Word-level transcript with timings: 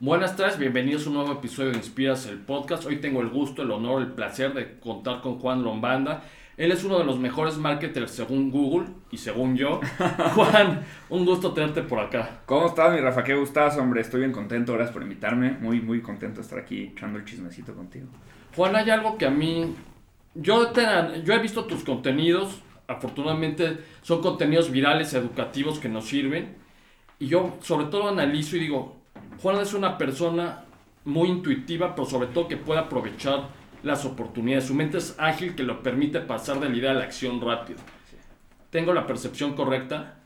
Buenas 0.00 0.36
tardes, 0.36 0.60
bienvenidos 0.60 1.06
a 1.06 1.08
un 1.08 1.16
nuevo 1.16 1.32
episodio 1.32 1.72
de 1.72 1.78
Inspiras 1.78 2.26
el 2.26 2.38
podcast. 2.38 2.86
Hoy 2.86 3.00
tengo 3.00 3.20
el 3.20 3.30
gusto, 3.30 3.62
el 3.62 3.70
honor, 3.72 4.00
el 4.00 4.12
placer 4.12 4.54
de 4.54 4.78
contar 4.78 5.20
con 5.22 5.40
Juan 5.40 5.64
Lombanda. 5.64 6.22
Él 6.56 6.70
es 6.70 6.84
uno 6.84 7.00
de 7.00 7.04
los 7.04 7.18
mejores 7.18 7.56
marketers 7.56 8.12
según 8.12 8.52
Google 8.52 8.90
y 9.10 9.16
según 9.16 9.56
yo. 9.56 9.80
Juan, 10.36 10.86
un 11.08 11.26
gusto 11.26 11.52
tenerte 11.52 11.82
por 11.82 11.98
acá. 11.98 12.42
¿Cómo 12.46 12.68
estás, 12.68 12.94
mi 12.94 13.00
Rafa? 13.00 13.24
Qué 13.24 13.34
gustas, 13.34 13.76
hombre. 13.76 14.00
Estoy 14.02 14.20
bien 14.20 14.30
contento. 14.30 14.72
Gracias 14.74 14.92
por 14.92 15.02
invitarme. 15.02 15.56
Muy, 15.58 15.80
muy 15.80 16.00
contento 16.00 16.36
de 16.36 16.42
estar 16.42 16.60
aquí 16.60 16.92
echando 16.92 17.18
el 17.18 17.24
chismecito 17.24 17.74
contigo. 17.74 18.06
Juan, 18.54 18.76
hay 18.76 18.90
algo 18.90 19.18
que 19.18 19.26
a 19.26 19.30
mí... 19.30 19.74
Yo, 20.36 20.68
te, 20.68 20.82
yo 21.24 21.34
he 21.34 21.38
visto 21.40 21.64
tus 21.64 21.82
contenidos. 21.82 22.62
Afortunadamente 22.86 23.78
son 24.02 24.22
contenidos 24.22 24.70
virales, 24.70 25.12
educativos 25.14 25.80
que 25.80 25.88
nos 25.88 26.04
sirven. 26.06 26.54
Y 27.18 27.26
yo 27.26 27.56
sobre 27.62 27.86
todo 27.86 28.08
analizo 28.08 28.56
y 28.56 28.60
digo, 28.60 28.97
Juan 29.42 29.60
es 29.60 29.74
una 29.74 29.98
persona 29.98 30.64
muy 31.04 31.28
intuitiva, 31.28 31.94
pero 31.94 32.06
sobre 32.06 32.28
todo 32.28 32.48
que 32.48 32.56
puede 32.56 32.80
aprovechar 32.80 33.48
las 33.82 34.04
oportunidades. 34.04 34.64
Su 34.64 34.74
mente 34.74 34.98
es 34.98 35.14
ágil 35.18 35.54
que 35.54 35.62
lo 35.62 35.82
permite 35.82 36.20
pasar 36.20 36.60
de 36.60 36.68
la 36.68 36.76
idea 36.76 36.90
a 36.90 36.94
la 36.94 37.04
acción 37.04 37.40
rápido. 37.40 37.80
¿Tengo 38.70 38.92
la 38.92 39.06
percepción 39.06 39.54
correcta? 39.54 40.16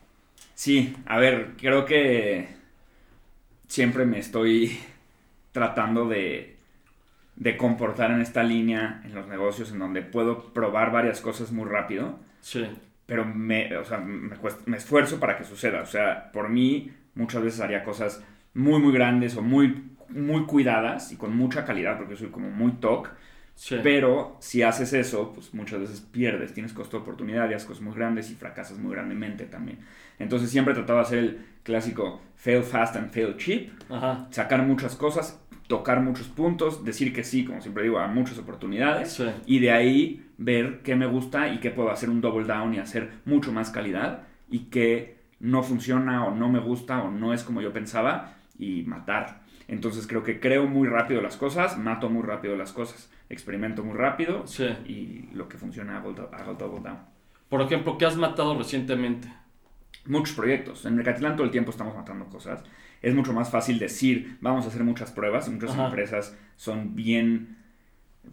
Sí, 0.55 0.97
a 1.07 1.19
ver, 1.19 1.53
creo 1.59 1.85
que 1.85 2.49
siempre 3.69 4.05
me 4.05 4.19
estoy 4.19 4.79
tratando 5.53 6.09
de, 6.09 6.57
de 7.37 7.57
comportar 7.57 8.11
en 8.11 8.21
esta 8.21 8.43
línea 8.43 9.03
en 9.05 9.15
los 9.15 9.29
negocios 9.29 9.71
en 9.71 9.79
donde 9.79 10.03
puedo 10.03 10.53
probar 10.53 10.91
varias 10.91 11.21
cosas 11.21 11.53
muy 11.53 11.69
rápido. 11.69 12.19
Sí. 12.41 12.67
Pero 13.07 13.25
me, 13.25 13.77
o 13.77 13.85
sea, 13.85 13.99
me, 13.99 14.37
me 14.67 14.77
esfuerzo 14.77 15.21
para 15.21 15.37
que 15.37 15.45
suceda. 15.45 15.83
O 15.83 15.87
sea, 15.87 16.33
por 16.33 16.49
mí 16.49 16.91
muchas 17.15 17.43
veces 17.43 17.61
haría 17.61 17.85
cosas 17.85 18.23
muy, 18.55 18.81
muy 18.81 18.93
grandes 18.93 19.37
o 19.37 19.43
muy, 19.43 19.91
muy 20.09 20.45
cuidadas 20.45 21.13
y 21.13 21.17
con 21.17 21.37
mucha 21.37 21.65
calidad, 21.65 21.97
porque 21.99 22.17
soy 22.17 22.29
como 22.29 22.51
muy 22.51 22.73
TOC. 22.73 23.11
Pero 23.83 24.39
si 24.41 24.63
haces 24.63 24.93
eso, 24.95 25.33
pues 25.35 25.53
muchas 25.55 25.81
veces 25.81 26.01
pierdes, 26.01 26.55
tienes 26.55 26.73
costo 26.73 26.97
de 26.97 27.03
oportunidad 27.03 27.49
y 27.51 27.55
haces 27.55 27.69
cosas 27.69 27.83
muy 27.83 27.95
grandes 27.95 28.31
y 28.31 28.35
fracasas 28.35 28.79
muy 28.79 28.93
grandemente 28.93 29.45
también. 29.45 29.79
Entonces 30.19 30.51
siempre 30.51 30.73
he 30.73 30.75
tratado 30.75 30.99
de 30.99 31.05
hacer 31.05 31.19
el 31.19 31.39
clásico 31.63 32.21
fail 32.35 32.63
fast 32.63 32.97
and 32.97 33.11
fail 33.11 33.37
cheap, 33.37 33.71
sacar 34.31 34.67
muchas 34.67 34.97
cosas, 34.97 35.39
tocar 35.69 36.01
muchos 36.01 36.29
puntos, 36.29 36.83
decir 36.85 37.13
que 37.13 37.25
sí, 37.25 37.45
como 37.45 37.61
siempre 37.61 37.85
digo, 37.85 37.99
a 37.99 38.09
muchas 38.09 38.39
oportunidades 38.39 39.23
y 39.47 39.59
de 39.61 39.71
ahí 39.71 40.27
ver 40.39 40.81
qué 40.83 40.97
me 40.97 41.07
gusta 41.07 41.49
y 41.53 41.61
qué 41.61 41.71
puedo 41.71 41.91
hacer 41.91 42.11
un 42.11 42.21
double 42.21 42.47
down 42.47 42.75
y 42.75 42.79
hacer 42.79 43.11
mucho 43.27 43.53
más 43.53 43.71
calidad 43.71 44.23
y 44.51 44.61
qué 44.71 45.19
no 45.41 45.63
funciona 45.63 46.25
o 46.25 46.35
no 46.35 46.49
me 46.49 46.59
gusta 46.59 47.03
o 47.03 47.11
no 47.11 47.33
es 47.33 47.45
como 47.45 47.61
yo 47.61 47.73
pensaba 47.73 48.35
y 48.63 48.83
matar. 48.85 49.43
Entonces 49.69 50.07
creo 50.07 50.23
que 50.23 50.39
creo 50.39 50.67
muy 50.67 50.89
rápido 50.89 51.21
las 51.21 51.37
cosas, 51.37 51.79
mato 51.79 52.09
muy 52.09 52.23
rápido 52.23 52.57
las 52.57 52.73
cosas, 52.73 53.11
experimento 53.29 53.83
muy 53.83 53.97
rápido 53.97 54.45
y 54.87 55.29
lo 55.33 55.49
que 55.49 55.59
funciona 55.59 55.99
hago, 55.99 56.13
double 56.13 56.81
down. 56.81 56.99
Por 57.49 57.61
ejemplo, 57.61 57.99
¿qué 57.99 58.07
has 58.07 58.17
matado 58.17 58.57
recientemente? 58.57 59.33
Muchos 60.07 60.35
proyectos. 60.35 60.85
En 60.85 60.97
Mercatilán 60.97 61.37
todo 61.37 61.45
el 61.45 61.51
tiempo 61.51 61.71
estamos 61.71 61.95
matando 61.95 62.27
cosas. 62.27 62.63
Es 63.03 63.15
mucho 63.15 63.33
más 63.33 63.51
fácil 63.51 63.79
decir, 63.79 64.39
vamos 64.41 64.65
a 64.65 64.69
hacer 64.69 64.85
muchas 64.85 65.11
pruebas. 65.11 65.49
Muchas 65.49 65.77
empresas 65.77 66.37
son 66.57 66.95
bien 66.95 67.59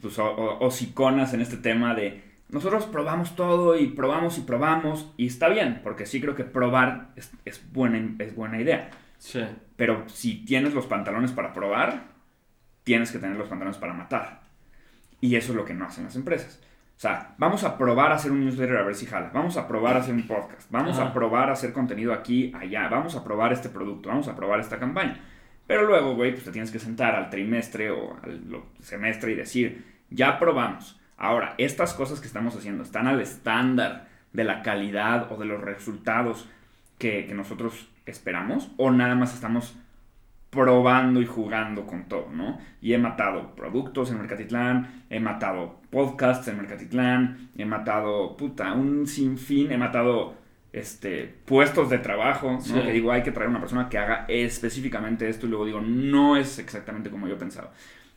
pues, 0.02 0.16
hociconas 0.20 1.34
en 1.34 1.42
este 1.42 1.58
tema 1.58 1.96
de 1.96 2.24
nosotros 2.50 2.86
probamos 2.86 3.36
todo 3.36 3.78
y 3.78 3.88
probamos 3.88 4.40
y 4.40 4.42
probamos 4.42 5.12
y 5.18 5.28
está 5.28 5.50
bien, 5.50 5.82
porque 5.84 6.08
sí 6.08 6.20
creo 6.20 6.36
que 6.36 6.44
probar 6.44 7.12
es, 7.16 7.32
es 7.46 7.62
buena, 7.72 8.16
es 8.18 8.36
buena 8.36 8.60
idea. 8.60 8.90
Sí. 9.20 9.46
Pero 9.76 10.06
si 10.08 10.44
tienes 10.46 10.74
los 10.74 10.88
pantalones 10.88 11.32
para 11.32 11.54
probar, 11.54 12.08
tienes 12.84 13.12
que 13.12 13.20
tener 13.20 13.38
los 13.38 13.48
pantalones 13.48 13.78
para 13.78 13.94
matar. 13.94 14.42
Y 15.22 15.36
eso 15.36 15.52
es 15.52 15.58
lo 15.58 15.66
que 15.66 15.74
no 15.74 15.86
hacen 15.86 16.06
las 16.06 16.16
empresas. 16.16 16.60
O 16.98 17.02
sea, 17.02 17.34
vamos 17.38 17.64
a 17.64 17.78
probar 17.78 18.12
a 18.12 18.16
hacer 18.16 18.32
un 18.32 18.44
newsletter 18.44 18.78
a 18.78 18.84
ver 18.84 18.96
si 18.96 19.06
jala. 19.06 19.30
Vamos 19.34 19.56
a 19.56 19.68
probar 19.68 19.96
a 19.96 20.00
hacer 20.00 20.14
un 20.14 20.28
podcast. 20.28 20.70
Vamos 20.70 21.00
a 21.00 21.14
probar 21.14 21.50
a 21.50 21.54
hacer 21.54 21.72
contenido 21.72 22.12
aquí, 22.14 22.52
allá. 22.60 22.90
Vamos 22.90 23.16
a 23.16 23.24
probar 23.24 23.54
este 23.54 23.70
producto. 23.70 24.10
Vamos 24.10 24.28
a 24.28 24.36
probar 24.36 24.60
esta 24.60 24.80
campaña. 24.80 25.18
Pero 25.66 25.86
luego, 25.86 26.16
güey, 26.16 26.32
pues 26.32 26.44
te 26.44 26.52
tienes 26.52 26.72
que 26.72 26.80
sentar 26.80 27.16
al 27.16 27.30
trimestre 27.30 27.92
o 27.92 28.18
al 28.22 28.42
semestre 28.82 29.32
y 29.32 29.36
decir, 29.36 29.86
ya 30.10 30.40
probamos. 30.40 31.00
Ahora, 31.16 31.56
estas 31.58 31.94
cosas 31.94 32.20
que 32.20 32.28
estamos 32.28 32.56
haciendo 32.56 32.84
están 32.84 33.08
al 33.08 33.22
estándar 33.22 34.08
de 34.34 34.44
la 34.44 34.62
calidad 34.62 35.32
o 35.32 35.38
de 35.38 35.46
los 35.46 35.62
resultados 35.62 36.50
que, 36.98 37.26
que 37.28 37.34
nosotros 37.34 37.88
esperamos 38.06 38.72
o 38.78 38.92
nada 38.92 39.16
más 39.16 39.34
estamos 39.34 39.76
probando 40.50 41.22
y 41.22 41.26
jugando 41.26 41.86
con 41.86 42.06
todo, 42.06 42.30
¿no? 42.32 42.58
Y 42.82 42.94
he 42.94 42.98
matado 42.98 43.56
productos 43.56 44.10
en 44.12 44.18
Mercatitlán, 44.18 45.04
he 45.10 45.20
matado 45.20 45.80
podcasts 45.92 46.48
en 46.48 46.58
Mercatitlán, 46.58 47.50
he 47.56 47.66
matado, 47.66 48.36
puta, 48.36 48.74
un 48.74 49.06
sinfín, 49.06 49.72
he 49.72 49.78
matado 49.78 50.34
este, 50.74 51.36
puestos 51.46 51.90
de 51.90 52.00
trabajo, 52.00 52.60
¿no? 52.68 52.84
Que 52.84 52.92
digo, 52.92 53.12
hay 53.12 53.22
que 53.22 53.32
traer 53.32 53.50
una 53.50 53.60
persona 53.60 53.90
que 53.90 54.00
haga 54.00 54.26
específicamente 54.28 55.30
esto 55.30 55.46
y 55.46 55.50
luego 55.50 55.66
digo, 55.66 55.82
no 55.82 56.36
es 56.36 56.58
exactamente 56.58 57.12
como 57.12 57.28
yo 57.28 57.38
pensaba. 57.38 57.72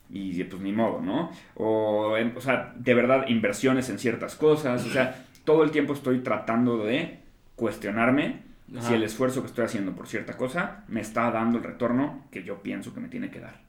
Y 0.09 0.43
pues 0.43 0.61
ni 0.61 0.71
modo, 0.71 1.01
¿no? 1.01 1.31
O, 1.55 2.15
o 2.35 2.41
sea, 2.41 2.73
de 2.75 2.93
verdad, 2.93 3.25
inversiones 3.27 3.89
en 3.89 3.99
ciertas 3.99 4.35
cosas, 4.35 4.85
o 4.85 4.89
sea, 4.89 5.25
todo 5.43 5.63
el 5.63 5.71
tiempo 5.71 5.93
estoy 5.93 6.19
tratando 6.19 6.83
de 6.83 7.19
cuestionarme 7.55 8.52
si 8.79 8.93
el 8.93 9.03
esfuerzo 9.03 9.41
que 9.41 9.47
estoy 9.47 9.65
haciendo 9.65 9.93
por 9.93 10.07
cierta 10.07 10.35
cosa 10.35 10.83
me 10.87 11.01
está 11.01 11.29
dando 11.31 11.59
el 11.59 11.63
retorno 11.63 12.25
que 12.31 12.43
yo 12.43 12.63
pienso 12.63 12.93
que 12.93 12.99
me 12.99 13.07
tiene 13.07 13.29
que 13.29 13.39
dar. 13.39 13.61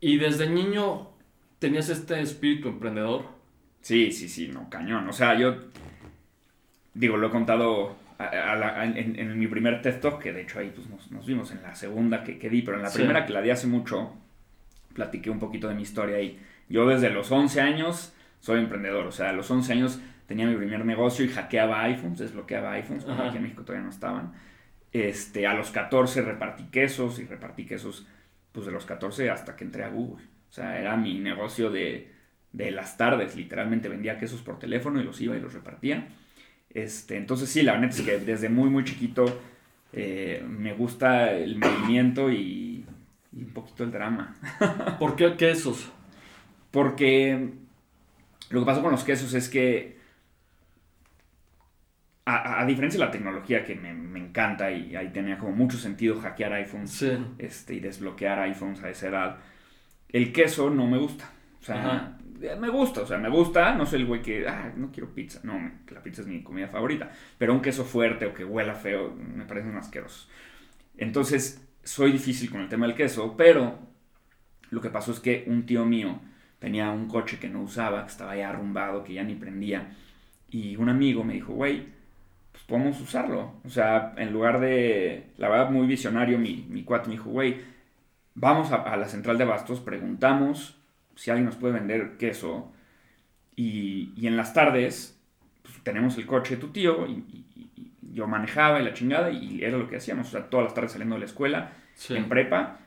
¿Y 0.00 0.18
desde 0.18 0.48
niño 0.48 1.10
tenías 1.58 1.88
este 1.88 2.20
espíritu 2.20 2.68
emprendedor? 2.68 3.24
Sí, 3.80 4.12
sí, 4.12 4.28
sí, 4.28 4.48
no, 4.48 4.68
cañón. 4.68 5.08
O 5.08 5.12
sea, 5.12 5.38
yo 5.38 5.56
digo, 6.94 7.16
lo 7.16 7.28
he 7.28 7.30
contado 7.30 7.96
en, 8.18 9.38
mi 9.38 9.46
primer 9.46 9.80
TED 9.80 10.00
Talk, 10.00 10.20
que 10.20 10.32
de 10.32 10.42
hecho 10.42 10.58
ahí 10.58 10.72
pues, 10.74 10.88
nos, 11.10 11.26
vimos 11.26 11.50
en 11.52 11.62
la 11.62 11.74
segunda 11.74 12.24
que, 12.24 12.38
que, 12.38 12.50
di, 12.50 12.62
pero 12.62 12.76
en 12.76 12.82
la 12.82 12.92
primera 12.92 13.24
que 13.24 13.32
la 13.32 13.40
di 13.40 13.50
hace 13.50 13.66
mucho, 13.66 14.12
platiqué 14.92 15.30
un 15.30 15.38
poquito 15.38 15.68
de 15.68 15.74
mi 15.74 15.82
historia 15.82 16.20
y 16.20 16.38
yo 16.68 16.86
desde 16.86 17.10
los 17.10 17.30
11 17.30 17.60
años 17.60 18.12
soy 18.40 18.58
emprendedor. 18.58 19.06
O 19.06 19.12
sea, 19.12 19.30
a 19.30 19.32
los 19.32 19.50
11 19.50 19.72
años 19.72 20.00
tenía 20.28 20.46
mi 20.46 20.54
primer 20.56 20.84
negocio 20.84 21.24
y 21.24 21.28
hackeaba 21.28 21.82
iPhones, 21.84 22.18
desbloqueaba 22.18 22.72
iPhones, 22.72 23.04
porque 23.06 23.22
aquí 23.22 23.36
en 23.38 23.42
México 23.44 23.62
todavía 23.62 23.84
no 23.84 23.90
estaban. 23.90 24.34
Este, 24.92 25.46
a 25.46 25.54
los 25.54 25.70
14 25.70 26.20
repartí 26.20 26.64
quesos 26.64 27.18
y 27.18 27.24
repartí 27.24 27.64
quesos 27.64 28.06
pues 28.52 28.66
de 28.66 28.72
los 28.72 28.84
14 28.84 29.30
hasta 29.30 29.56
que 29.56 29.64
entré 29.64 29.84
a 29.84 29.88
Google. 29.88 30.22
O 30.50 30.52
sea, 30.52 30.78
era 30.78 30.98
mi 30.98 31.18
negocio 31.18 31.70
de, 31.70 32.12
de 32.52 32.70
las 32.70 32.98
tardes, 32.98 33.36
literalmente 33.36 33.88
vendía 33.88 34.18
quesos 34.18 34.42
por 34.42 34.58
teléfono 34.58 35.00
y 35.00 35.04
los 35.04 35.18
iba 35.22 35.34
y 35.34 35.40
los 35.40 35.54
repartía. 35.54 36.08
Este, 36.68 37.16
entonces 37.16 37.48
sí, 37.48 37.62
la 37.62 37.72
verdad 37.72 37.88
es 37.88 38.02
que 38.02 38.18
desde 38.18 38.50
muy 38.50 38.68
muy 38.68 38.84
chiquito 38.84 39.40
eh, 39.94 40.44
me 40.46 40.74
gusta 40.74 41.32
el 41.32 41.56
movimiento 41.56 42.30
y, 42.30 42.84
y, 43.32 43.44
un 43.44 43.54
poquito 43.54 43.82
el 43.82 43.92
drama. 43.92 44.36
¿Por 44.98 45.16
qué 45.16 45.36
quesos? 45.36 45.90
Porque 46.70 47.48
lo 48.50 48.60
que 48.60 48.66
pasó 48.66 48.82
con 48.82 48.92
los 48.92 49.04
quesos 49.04 49.32
es 49.32 49.48
que 49.48 49.97
a, 52.30 52.66
diferencia 52.66 53.00
de 53.00 53.06
la 53.06 53.10
tecnología 53.10 53.64
que 53.64 53.74
me, 53.74 54.18
encanta 54.18 54.70
y 54.70 54.94
ahí 54.94 55.08
tenía 55.08 55.38
como 55.38 55.52
mucho 55.52 55.78
sentido 55.78 56.20
hackear 56.20 56.52
iPhones 56.52 57.02
este, 57.38 57.74
y 57.74 57.80
desbloquear 57.80 58.40
iPhones 58.40 58.82
a 58.82 58.90
esa 58.90 59.08
edad, 59.08 59.36
el 60.10 60.32
queso 60.32 60.68
no 60.68 60.86
me 60.86 60.98
gusta. 60.98 61.30
O 61.60 61.64
sea, 61.64 62.18
me 62.58 62.68
gusta, 62.68 63.02
o 63.02 63.06
sea, 63.06 63.18
me 63.18 63.30
gusta, 63.30 63.74
no 63.74 63.86
soy 63.86 64.00
el 64.00 64.06
güey 64.06 64.20
que, 64.20 64.46
ah, 64.46 64.72
no 64.76 64.92
quiero 64.92 65.14
pizza, 65.14 65.40
no, 65.42 65.70
la 65.90 66.02
pizza 66.02 66.20
es 66.20 66.28
mi 66.28 66.42
comida 66.42 66.68
favorita, 66.68 67.10
pero 67.38 67.54
un 67.54 67.62
queso 67.62 67.84
fuerte 67.84 68.26
o 68.26 68.34
que 68.34 68.44
huela 68.44 68.74
feo 68.74 69.14
me 69.14 69.44
parecen 69.44 69.76
asquerosos. 69.76 70.28
Entonces, 70.98 71.66
soy 71.82 72.12
difícil 72.12 72.50
con 72.50 72.60
el 72.60 72.68
tema 72.68 72.86
del 72.86 72.94
queso, 72.94 73.36
pero 73.36 73.78
lo 74.70 74.80
que 74.82 74.90
pasó 74.90 75.12
es 75.12 75.20
que 75.20 75.44
un 75.46 75.64
tío 75.64 75.86
mío 75.86 76.20
tenía 76.58 76.90
un 76.90 77.08
coche 77.08 77.38
que 77.38 77.48
no 77.48 77.62
usaba, 77.62 78.02
que 78.04 78.10
estaba 78.10 78.36
ya 78.36 78.50
arrumbado, 78.50 79.02
que 79.02 79.14
ya 79.14 79.24
ni 79.24 79.34
prendía, 79.34 79.96
y 80.50 80.76
un 80.76 80.88
amigo 80.90 81.24
me 81.24 81.34
dijo, 81.34 81.54
güey, 81.54 81.97
podemos 82.68 83.00
usarlo. 83.00 83.54
O 83.64 83.70
sea, 83.70 84.12
en 84.16 84.32
lugar 84.32 84.60
de, 84.60 85.30
la 85.38 85.48
verdad, 85.48 85.70
muy 85.70 85.86
visionario, 85.86 86.38
mi, 86.38 86.66
mi 86.68 86.84
cuate 86.84 87.08
me 87.08 87.14
dijo, 87.14 87.30
güey, 87.30 87.56
vamos 88.34 88.70
a, 88.70 88.96
la 88.96 89.08
central 89.08 89.38
de 89.38 89.44
bastos, 89.44 89.80
preguntamos 89.80 90.76
si 91.16 91.30
alguien 91.30 91.46
nos 91.46 91.56
puede 91.56 91.74
vender 91.74 92.18
queso. 92.18 92.70
Y, 93.56 94.12
y 94.16 94.28
en 94.28 94.36
las 94.36 94.52
tardes, 94.52 95.18
pues, 95.62 95.74
tenemos 95.82 96.16
el 96.18 96.26
coche 96.26 96.54
de 96.54 96.60
tu 96.60 96.68
tío 96.68 97.06
y, 97.08 97.44
yo 98.10 98.26
manejaba 98.26 98.80
y 98.80 98.84
la 98.84 98.94
chingada 98.94 99.30
y 99.30 99.62
era 99.62 99.78
lo 99.78 99.88
que 99.88 99.96
hacíamos. 99.96 100.28
O 100.28 100.30
sea, 100.30 100.50
todas 100.50 100.64
las 100.64 100.74
tardes 100.74 100.92
saliendo 100.92 101.14
de 101.14 101.20
la 101.20 101.26
escuela, 101.26 101.72
en 102.08 102.28
prepa, 102.28 102.80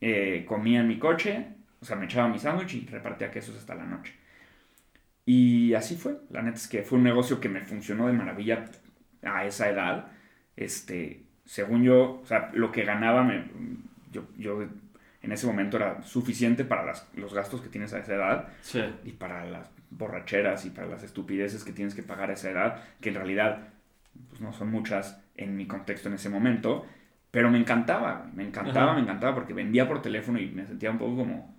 eh, 0.00 0.44
comía 0.46 0.80
en 0.80 0.88
mi 0.88 0.98
coche, 0.98 1.46
o 1.80 1.84
sea, 1.86 1.96
me 1.96 2.04
echaba 2.04 2.28
mi 2.28 2.38
sándwich 2.38 2.74
y 2.74 2.86
repartía 2.86 3.30
quesos 3.30 3.56
hasta 3.56 3.74
la 3.74 3.84
noche. 3.84 4.12
Y 5.24 5.72
así 5.72 5.96
fue. 5.96 6.18
La 6.30 6.42
neta 6.42 6.56
es 6.56 6.68
que 6.68 6.82
fue 6.82 6.98
un 6.98 7.04
negocio 7.04 7.40
que 7.40 7.48
me 7.48 7.62
funcionó 7.62 8.08
de 8.08 8.12
maravilla 8.12 8.66
a 9.22 9.44
esa 9.46 9.68
edad, 9.68 10.06
este, 10.56 11.22
según 11.44 11.82
yo, 11.82 12.20
o 12.22 12.26
sea, 12.26 12.50
lo 12.54 12.72
que 12.72 12.84
ganaba 12.84 13.22
me, 13.24 13.44
yo, 14.12 14.24
yo 14.36 14.62
en 15.22 15.32
ese 15.32 15.46
momento 15.46 15.76
era 15.76 16.02
suficiente 16.02 16.64
para 16.64 16.84
las, 16.84 17.08
los 17.16 17.34
gastos 17.34 17.60
que 17.60 17.68
tienes 17.68 17.92
a 17.94 17.98
esa 17.98 18.14
edad 18.14 18.48
Sí. 18.62 18.82
y 19.04 19.12
para 19.12 19.44
las 19.44 19.70
borracheras 19.90 20.64
y 20.66 20.70
para 20.70 20.86
las 20.86 21.02
estupideces 21.02 21.64
que 21.64 21.72
tienes 21.72 21.94
que 21.94 22.02
pagar 22.02 22.30
a 22.30 22.34
esa 22.34 22.50
edad, 22.50 22.82
que 23.00 23.08
en 23.08 23.14
realidad 23.16 23.68
pues, 24.28 24.40
no 24.40 24.52
son 24.52 24.70
muchas 24.70 25.20
en 25.36 25.56
mi 25.56 25.66
contexto 25.66 26.08
en 26.08 26.14
ese 26.14 26.28
momento, 26.28 26.86
pero 27.30 27.50
me 27.50 27.58
encantaba, 27.58 28.26
me 28.34 28.44
encantaba, 28.46 28.86
Ajá. 28.92 28.94
me 28.96 29.02
encantaba 29.02 29.34
porque 29.34 29.54
vendía 29.54 29.86
por 29.88 30.02
teléfono 30.02 30.38
y 30.38 30.50
me 30.50 30.66
sentía 30.66 30.90
un 30.90 30.98
poco 30.98 31.16
como 31.16 31.54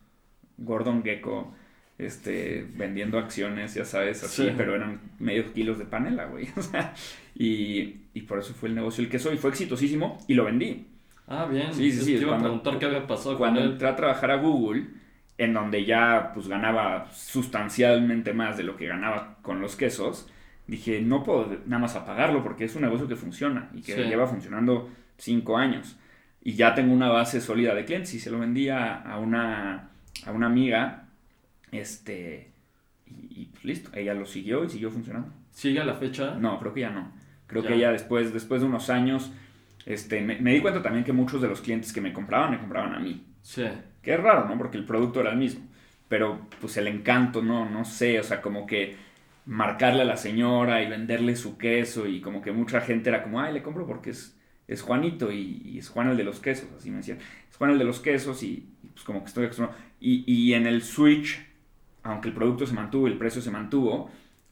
Gordon 0.58 1.04
Gecko, 1.04 1.54
este, 2.00 2.66
vendiendo 2.75 3.19
acciones, 3.19 3.75
ya 3.75 3.86
sabes, 3.86 4.24
así, 4.24 4.46
Sí. 4.48 4.54
pero 4.57 4.75
eran 4.75 5.00
medios 5.19 5.51
kilos 5.51 5.78
de 5.78 5.86
panela, 5.86 6.25
güey, 6.25 6.48
o 6.57 6.62
sea, 6.63 6.94
y, 7.36 7.98
y 8.13 8.22
por 8.22 8.40
eso 8.40 8.54
fue 8.56 8.69
el 8.69 8.75
negocio 8.75 9.04
el 9.04 9.10
que 9.10 9.19
soy, 9.19 9.38
fue 9.38 9.51
exitosísimo 9.51 10.18
y 10.28 10.34
lo 10.34 10.46
vendí. 10.46 10.88
Ah, 11.28 11.46
bien. 11.46 11.72
Sí, 11.74 11.92
sí, 11.92 12.00
sí, 12.00 12.13
Te 12.16 12.22
iba 12.22 12.30
cuando- 12.30 12.48
a 12.48 12.50
preguntar 12.63 12.80
qué 12.80 12.86
había 12.88 13.06
pasado 13.07 13.38
Cuando 13.38 13.60
con 13.60 13.68
él. 13.68 13.74
entré 13.74 13.88
a 13.88 13.96
trabajar 13.96 14.31
a 14.31 14.38
Google, 14.38 14.86
en 15.38 15.54
donde 15.54 15.86
ya 15.86 16.31
pues 16.34 16.48
ganaba 16.48 17.07
sustancialmente 17.13 18.34
más 18.34 18.57
de 18.57 18.63
lo 18.63 18.75
que 18.75 18.88
ganaba 18.88 19.38
con 19.42 19.62
los 19.62 19.75
quesos, 19.75 20.28
dije, 20.68 21.01
no 21.01 21.24
puedo 21.24 21.48
nada 21.66 21.80
más 21.80 21.96
apagarlo 21.96 22.44
porque 22.44 22.66
es 22.66 22.75
un 22.75 22.81
negocio 22.84 23.07
que 23.07 23.16
funciona 23.16 23.69
y 23.74 23.81
que 23.81 23.94
Sí. 23.96 24.01
lleva 24.04 24.28
funcionando 24.28 24.90
cinco 25.18 25.57
años. 25.57 25.98
Y 26.42 26.54
ya 26.54 26.74
tengo 26.75 26.94
una 26.94 27.10
base 27.10 27.42
sólida 27.42 27.74
de 27.75 27.86
clientes 27.86 28.13
y 28.13 28.19
se 28.19 28.31
lo 28.31 28.40
vendí 28.40 28.69
a, 28.69 28.96
a 29.01 29.18
una, 29.19 29.90
a 30.25 30.31
una 30.31 30.46
amiga, 30.48 31.06
este, 31.71 32.54
y, 33.06 33.42
y, 33.42 33.45
pues, 33.48 33.66
listo, 33.66 33.89
ella 33.94 34.13
lo 34.13 34.25
siguió 34.25 34.63
y 34.63 34.69
siguió 34.69 34.92
funcionando. 34.92 35.33
¿Sigue 35.51 35.80
a 35.80 35.86
la 35.86 35.95
fecha? 35.95 36.36
No, 36.36 36.60
creo 36.60 36.74
que 36.74 36.81
ya 36.81 36.89
no. 36.92 37.12
Creo 37.48 37.63
Ya. 37.63 37.69
que 37.69 37.80
ya 37.80 37.92
después, 37.92 38.33
después 38.33 38.62
de 38.62 38.68
unos 38.68 38.89
años, 38.89 39.31
este, 39.86 40.21
me, 40.21 40.39
me 40.39 40.54
di 40.54 40.62
cuenta 40.62 40.81
también 40.81 41.04
que 41.04 41.13
muchos 41.13 41.42
de 41.42 41.48
los 41.48 41.62
clientes 41.62 41.92
que 41.94 42.01
me 42.01 42.13
compraban, 42.13 42.51
me 42.51 42.60
compraban 42.60 42.94
a 42.94 43.00
mí. 43.00 43.25
Sí. 43.42 43.66
Que 44.01 44.13
es 44.13 44.19
raro, 44.19 44.48
¿no? 44.48 44.57
Porque 44.57 44.77
el 44.77 44.86
producto 44.86 45.21
era 45.21 45.31
el 45.31 45.38
mismo. 45.38 45.68
Pero 46.07 46.48
pues 46.62 46.77
el 46.77 46.88
encanto, 46.88 47.42
no, 47.44 47.69
no 47.69 47.86
sé, 47.86 48.19
o 48.19 48.24
sea, 48.24 48.42
como 48.42 48.65
que 48.65 48.95
marcarle 49.45 50.01
a 50.04 50.06
la 50.06 50.18
señora 50.18 50.81
y 50.83 50.89
venderle 50.89 51.36
su 51.36 51.57
queso 51.57 52.07
y 52.07 52.22
como 52.22 52.42
que 52.42 52.51
mucha 52.51 52.81
gente 52.81 53.10
era 53.10 53.24
como, 53.24 53.39
ay, 53.42 53.54
le 53.54 53.63
compro 53.63 53.86
porque 53.88 54.12
es, 54.12 54.38
es 54.68 54.81
Juanito 54.81 55.31
y, 55.31 55.62
y 55.65 55.80
es 55.80 55.89
Juan 55.89 56.10
el 56.10 56.18
de 56.18 56.24
los 56.24 56.39
quesos, 56.39 56.68
así 56.77 56.92
me 56.92 56.98
decían, 56.98 57.18
es 57.50 57.56
Juan 57.57 57.72
el 57.72 57.80
de 57.80 57.86
los 57.86 58.00
quesos 58.00 58.44
y, 58.44 58.69
y, 58.83 58.88
pues 58.89 59.04
como 59.04 59.22
que 59.22 59.27
estoy 59.27 59.45
acostumbrado. 59.45 59.80
Y, 60.00 60.24
y 60.31 60.54
en 60.54 60.68
el 60.68 60.81
switch, 60.83 61.39
aunque 62.04 62.30
el 62.30 62.34
producto 62.34 62.66
se 62.66 62.74
mantuvo 62.74 63.07
y 63.07 63.12
el 63.12 63.18
precio 63.18 63.42
se 63.42 63.51
mantuvo, 63.51 64.10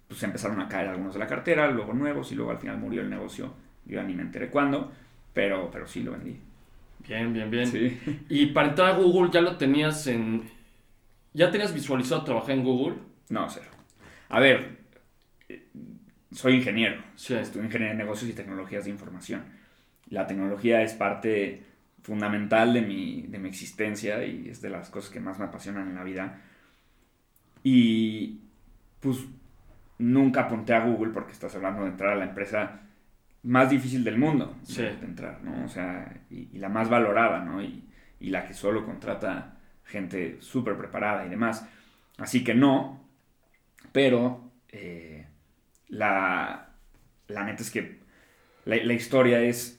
pues 0.08 0.22
empezaron 0.24 0.60
a 0.62 0.68
caer 0.68 0.90
algunos 0.90 1.14
de 1.14 1.20
la 1.20 1.28
cartera, 1.28 1.70
luego 1.70 1.94
nuevos 1.94 2.32
y 2.32 2.36
luego 2.36 2.52
al 2.52 2.58
final 2.58 2.78
murió 2.78 3.02
el 3.02 3.10
negocio. 3.10 3.54
Yo 3.86 3.96
ya 3.96 4.04
ni 4.04 4.14
me 4.14 4.24
enteré 4.24 4.50
cuándo, 4.50 4.92
pero, 5.34 5.70
pero 5.72 5.88
sí 5.88 6.04
lo 6.04 6.12
vendí. 6.12 6.40
Bien, 7.08 7.34
bien, 7.34 7.50
bien. 7.50 7.68
Sí. 7.68 8.00
Y 8.30 8.48
para 8.48 8.70
entrar 8.70 8.92
a 8.92 8.98
Google 8.98 9.32
ya 9.32 9.42
lo 9.42 9.58
tenías 9.58 10.08
en... 10.08 10.44
¿Ya 11.34 11.52
tenías 11.52 11.74
visualizado 11.74 12.24
trabajar 12.24 12.52
en 12.52 12.64
Google? 12.64 12.96
No, 13.30 13.50
cero. 13.50 13.68
A 14.30 14.40
ver, 14.40 14.78
eh, 15.48 15.68
soy 16.32 16.56
ingeniero. 16.56 17.02
Sí. 17.16 17.34
Estudio 17.36 17.66
ingeniería 17.66 17.94
de 17.96 18.04
negocios 18.04 18.30
y 18.30 18.34
tecnologías 18.34 18.86
de 18.86 18.92
información. 18.92 19.44
La 20.10 20.26
tecnología 20.26 20.82
es 20.82 20.94
parte 20.94 21.64
fundamental 22.02 22.74
de 22.74 22.82
mi, 22.82 23.24
de 23.24 23.38
mi 23.38 23.50
existencia 23.50 24.24
y 24.26 24.50
es 24.50 24.62
de 24.62 24.70
las 24.70 24.90
cosas 24.90 25.12
que 25.12 25.20
más 25.20 25.40
me 25.40 25.46
apasionan 25.46 25.90
en 25.90 25.96
la 25.96 26.04
vida. 26.04 26.42
Y 27.70 28.40
pues 29.02 29.26
nunca 29.98 30.44
apunté 30.44 30.74
a 30.74 30.86
Google 30.86 31.12
porque 31.12 31.34
estás 31.34 31.54
hablando 31.54 31.84
de 31.84 31.90
entrar 31.90 32.14
a 32.14 32.16
la 32.16 32.24
empresa 32.24 32.80
más 33.44 33.70
difícil 33.70 34.06
del 34.06 34.18
mundo 34.18 34.56
Sí. 34.64 34.84
de, 34.84 34.92
entrar, 34.92 35.44
¿no? 35.44 35.66
O 35.66 35.68
sea, 35.68 36.16
y, 36.30 36.48
y 36.54 36.60
la 36.60 36.70
más 36.70 36.88
valorada, 36.90 37.44
¿no? 37.44 37.62
Y, 37.62 37.84
y 38.22 38.30
la 38.30 38.46
que 38.46 38.54
solo 38.54 38.86
contrata 38.86 39.58
gente 39.84 40.38
súper 40.40 40.78
preparada 40.78 41.26
y 41.26 41.30
demás. 41.30 41.68
Así 42.18 42.42
que 42.42 42.54
no, 42.56 43.04
pero 43.92 44.50
eh, 44.70 45.28
la, 45.90 46.70
la 47.28 47.44
neta 47.44 47.64
es 47.64 47.70
que 47.72 48.00
la, 48.64 48.78
la 48.78 48.94
historia 48.94 49.42
es, 49.42 49.77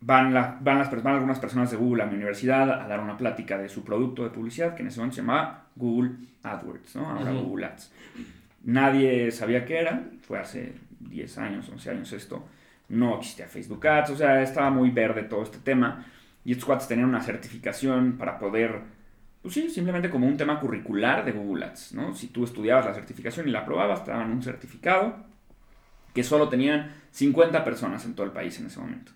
van, 0.00 0.32
la- 0.34 0.58
van, 0.60 0.78
las, 0.78 1.02
van 1.02 1.14
algunas 1.14 1.38
personas 1.38 1.70
de 1.70 1.76
Google 1.76 2.02
a 2.02 2.06
mi 2.06 2.14
universidad 2.16 2.70
a 2.70 2.86
dar 2.88 3.00
una 3.00 3.16
plática 3.16 3.58
de 3.58 3.68
su 3.68 3.84
producto 3.84 4.24
de 4.24 4.30
publicidad, 4.30 4.74
que 4.74 4.82
en 4.82 4.88
ese 4.88 5.00
momento 5.00 5.16
se 5.16 5.22
llamaba 5.22 5.64
Google 5.76 6.12
AdWords, 6.42 6.96
¿no? 6.96 7.10
Ahora 7.10 7.32
Ujú. 7.32 7.42
Google 7.48 7.66
Ads. 7.66 7.92
Nadie 8.64 9.30
sabía 9.30 9.64
qué 9.64 9.78
era, 9.78 10.02
fue 10.22 10.38
hace 10.38 10.74
10 11.00 11.38
años, 11.38 11.68
11 11.68 11.90
años 11.90 12.12
esto. 12.12 12.46
No 12.88 13.18
existía 13.18 13.46
Facebook 13.46 13.86
Ads, 13.86 14.10
o 14.10 14.16
sea, 14.16 14.42
estaba 14.42 14.70
muy 14.70 14.90
verde 14.90 15.22
todo 15.24 15.42
este 15.42 15.58
tema. 15.58 16.04
Y 16.44 16.52
estos 16.52 16.64
cuates 16.66 16.88
tenían 16.88 17.08
una 17.08 17.20
certificación 17.20 18.16
para 18.18 18.38
poder, 18.38 18.80
pues 19.42 19.54
sí, 19.54 19.68
simplemente 19.70 20.10
como 20.10 20.26
un 20.26 20.36
tema 20.36 20.58
curricular 20.58 21.24
de 21.24 21.32
Google 21.32 21.66
Ads, 21.66 21.94
¿no? 21.94 22.14
Si 22.14 22.28
tú 22.28 22.44
estudiabas 22.44 22.86
la 22.86 22.94
certificación 22.94 23.48
y 23.48 23.50
la 23.50 23.60
aprobabas, 23.60 24.04
te 24.04 24.10
daban 24.10 24.30
un 24.30 24.42
certificado 24.42 25.16
que 26.14 26.22
solo 26.24 26.48
tenían 26.48 26.90
50 27.10 27.62
personas 27.64 28.04
en 28.06 28.14
todo 28.14 28.26
el 28.26 28.32
país 28.32 28.58
en 28.58 28.66
ese 28.66 28.80
momento. 28.80 29.12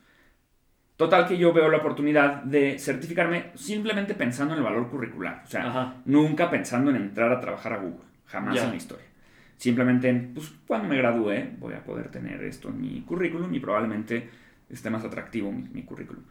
Total 1.03 1.27
que 1.27 1.37
yo 1.37 1.53
veo 1.53 1.69
la 1.69 1.79
oportunidad 1.79 2.45
de 2.45 2.79
certificarme 2.79 3.47
simplemente 3.55 4.15
pensando 4.15 4.55
en 4.55 4.59
el 4.59 4.65
valor 4.65 4.89
curricular. 4.89 5.43
O 5.45 5.49
sea, 5.49 5.67
Ajá. 5.67 5.95
nunca 6.05 6.49
pensando 6.49 6.91
en 6.91 6.97
entrar 6.97 7.33
a 7.33 7.41
trabajar 7.41 7.73
a 7.73 7.79
Google. 7.79 8.05
Jamás 8.27 8.57
en 8.63 8.71
la 8.71 8.77
historia. 8.77 9.05
Simplemente 9.57 10.09
en, 10.09 10.33
pues, 10.33 10.53
cuando 10.65 10.87
me 10.89 10.97
gradúe 10.97 11.57
voy 11.59 11.75
a 11.75 11.83
poder 11.83 12.09
tener 12.13 12.45
esto 12.45 12.69
en 12.69 12.81
mi 12.81 13.01
currículum 13.01 13.53
y 13.53 13.59
probablemente 13.59 14.31
esté 14.71 14.91
más 14.91 15.05
atractivo 15.05 15.51
mi, 15.51 15.69
mi 15.73 15.83
currículum. 15.83 16.23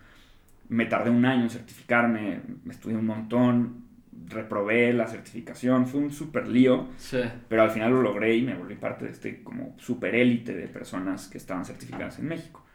Me 0.70 0.86
tardé 0.86 1.10
un 1.10 1.26
año 1.26 1.44
en 1.44 1.50
certificarme, 1.50 2.40
me 2.64 2.72
estudié 2.74 2.96
un 2.96 3.06
montón, 3.06 3.84
reprobé 4.30 4.94
la 4.94 5.06
certificación, 5.08 5.86
fue 5.86 6.00
un 6.00 6.14
súper 6.14 6.48
lío, 6.48 6.88
Sí. 6.96 7.20
pero 7.50 7.64
al 7.64 7.72
final 7.72 7.92
lo 7.92 8.02
logré 8.02 8.36
y 8.38 8.42
me 8.42 8.56
volví 8.56 8.76
parte 8.76 9.04
de 9.04 9.12
este 9.12 9.44
como 9.44 9.76
super 9.80 10.16
élite 10.16 10.56
de 10.56 10.68
personas 10.70 11.28
que 11.28 11.38
estaban 11.40 11.66
certificadas 11.66 12.20
en 12.20 12.28
México. 12.30 12.66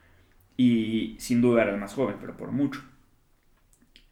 Y 0.56 1.16
sin 1.18 1.40
duda 1.42 1.62
era 1.62 1.72
el 1.74 1.80
más 1.80 1.94
joven, 1.94 2.16
pero 2.20 2.36
por 2.36 2.50
mucho. 2.52 2.82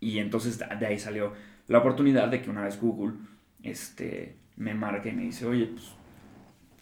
Y 0.00 0.18
entonces 0.18 0.58
de 0.58 0.86
ahí 0.86 0.98
salió 0.98 1.32
la 1.68 1.78
oportunidad 1.78 2.28
de 2.28 2.42
que 2.42 2.50
una 2.50 2.64
vez 2.64 2.78
Google 2.80 3.14
este, 3.62 4.36
me 4.56 4.74
marque 4.74 5.08
y 5.10 5.12
me 5.12 5.22
dice, 5.22 5.46
oye, 5.46 5.66
pues 5.66 5.92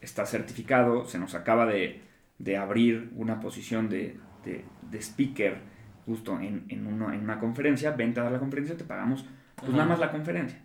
está 0.01 0.27
certificado, 0.27 1.07
se 1.07 1.19
nos 1.19 1.35
acaba 1.35 1.67
de, 1.67 2.01
de 2.39 2.57
abrir 2.57 3.13
una 3.15 3.39
posición 3.39 3.89
de, 3.89 4.19
de, 4.45 4.65
de 4.91 4.99
speaker 4.99 5.59
justo 6.05 6.41
en, 6.41 6.65
en, 6.69 6.87
uno- 6.87 7.13
en 7.13 7.21
una 7.21 7.39
conferencia, 7.39 7.93
vente 7.93 8.19
a 8.19 8.25
dar 8.25 8.33
la 8.33 8.41
conferencia, 8.41 8.77
te 8.77 8.85
pagamos 8.85 9.25
pues 9.55 9.69
Ajá. 9.69 9.77
nada 9.77 9.89
más 9.91 10.01
la 10.01 10.11
conferencia. 10.11 10.61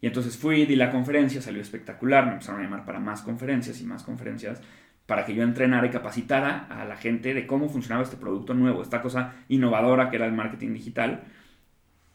Y 0.00 0.06
entonces 0.08 0.36
fui, 0.36 0.66
di 0.66 0.76
la 0.76 0.90
conferencia, 0.90 1.40
salió 1.42 1.62
espectacular, 1.62 2.26
me 2.26 2.32
empezaron 2.32 2.60
a 2.60 2.64
llamar 2.64 2.84
para 2.84 2.98
más 3.00 3.22
conferencias 3.22 3.80
y 3.80 3.84
más 3.84 4.02
conferencias, 4.02 4.60
para 5.08 5.24
que 5.24 5.34
yo 5.34 5.42
entrenara 5.42 5.86
y 5.86 5.90
capacitara 5.90 6.66
a 6.68 6.84
la 6.84 6.98
gente 6.98 7.32
de 7.32 7.46
cómo 7.46 7.70
funcionaba 7.70 8.02
este 8.02 8.18
producto 8.18 8.52
nuevo, 8.52 8.82
esta 8.82 9.00
cosa 9.00 9.36
innovadora 9.48 10.10
que 10.10 10.16
era 10.16 10.26
el 10.26 10.34
marketing 10.34 10.74
digital. 10.74 11.22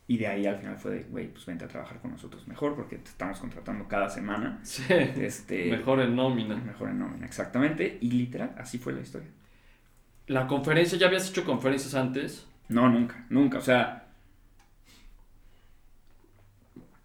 Y 0.05 0.17
de 0.17 0.27
ahí 0.27 0.45
al 0.45 0.57
final 0.57 0.77
fue 0.77 0.91
de, 0.91 1.03
güey, 1.05 1.27
pues 1.29 1.43
vente 1.47 1.65
a 1.65 1.67
trabajar 1.67 1.99
con 2.01 2.11
nosotros 2.11 2.47
mejor 2.47 2.75
porque 2.75 2.97
te 2.97 3.09
estamos 3.09 3.39
contratando 3.39 3.87
cada 3.87 4.11
semana. 4.11 4.59
Sí. 4.61 4.83
Este, 4.89 5.71
Mejor 5.71 6.01
en 6.01 6.15
nómina. 6.15 6.55
Mejor 6.55 6.91
en 6.91 6.99
nómina, 6.99 7.25
exactamente. 7.25 7.97
Y 7.99 8.11
literal, 8.11 8.53
así 8.59 8.77
fue 8.77 8.93
la 8.93 9.01
historia. 9.01 9.29
La 10.27 10.45
conferencia, 10.45 10.95
¿ya 10.95 11.07
habías 11.07 11.27
hecho 11.27 11.45
conferencias 11.45 11.95
antes? 11.95 12.47
No, 12.69 12.87
nunca, 12.89 13.25
nunca. 13.29 13.57
O 13.57 13.61
sea, 13.61 14.05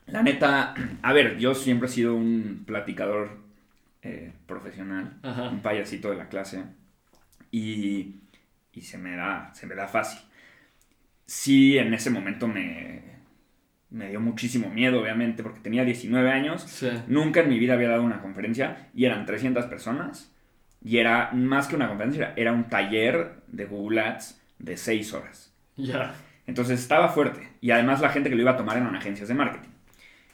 la 0.05 0.23
neta, 0.23 0.75
a 1.01 1.13
ver, 1.15 1.39
yo 1.39 1.55
siempre 1.55 1.89
he 1.89 1.91
sido 1.91 2.15
un 2.15 2.65
platicador 2.67 3.48
eh, 4.09 4.33
profesional, 4.47 5.19
Ajá. 5.23 5.49
un 5.51 5.61
payasito 5.61 6.11
de 6.11 6.17
la 6.17 6.29
clase, 6.29 6.65
y, 7.51 8.17
y 8.73 8.81
se, 8.83 8.99
me 8.99 9.17
da, 9.17 9.51
se 9.55 9.67
me 9.67 9.75
da 9.75 9.87
fácil. 9.89 10.21
Sí, 11.27 11.77
en 11.79 11.93
ese 11.95 12.11
momento 12.11 12.49
me, 12.49 13.03
me 13.91 14.09
dio 14.09 14.21
muchísimo 14.21 14.71
miedo, 14.71 15.01
obviamente, 15.03 15.43
porque 15.43 15.61
tenía 15.61 15.85
19 15.85 16.31
años, 16.31 16.63
Sí. 16.63 16.91
nunca 17.07 17.41
en 17.41 17.49
mi 17.51 17.59
vida 17.59 17.75
había 17.75 17.89
dado 17.91 18.03
una 18.03 18.21
conferencia, 18.23 18.89
y 18.95 19.05
eran 19.05 19.27
300 19.27 19.67
personas, 19.67 20.35
y 20.83 20.99
era 20.99 21.31
más 21.33 21.67
que 21.69 21.77
una 21.77 21.89
conferencia, 21.89 22.33
era 22.37 22.53
un 22.53 22.65
taller 22.69 23.43
de 23.49 23.65
Google 23.67 24.01
Ads 24.01 24.41
de 24.59 24.77
6 24.77 25.13
horas. 25.13 25.53
Ya. 25.77 26.15
Entonces 26.47 26.81
estaba 26.81 27.09
fuerte. 27.11 27.47
Y 27.61 27.73
además 27.73 28.01
la 28.01 28.09
gente 28.09 28.31
que 28.31 28.37
lo 28.37 28.43
iba 28.43 28.53
a 28.53 28.57
tomar 28.57 28.77
eran 28.79 28.95
agencias 28.97 29.29
de 29.29 29.35
marketing. 29.35 29.69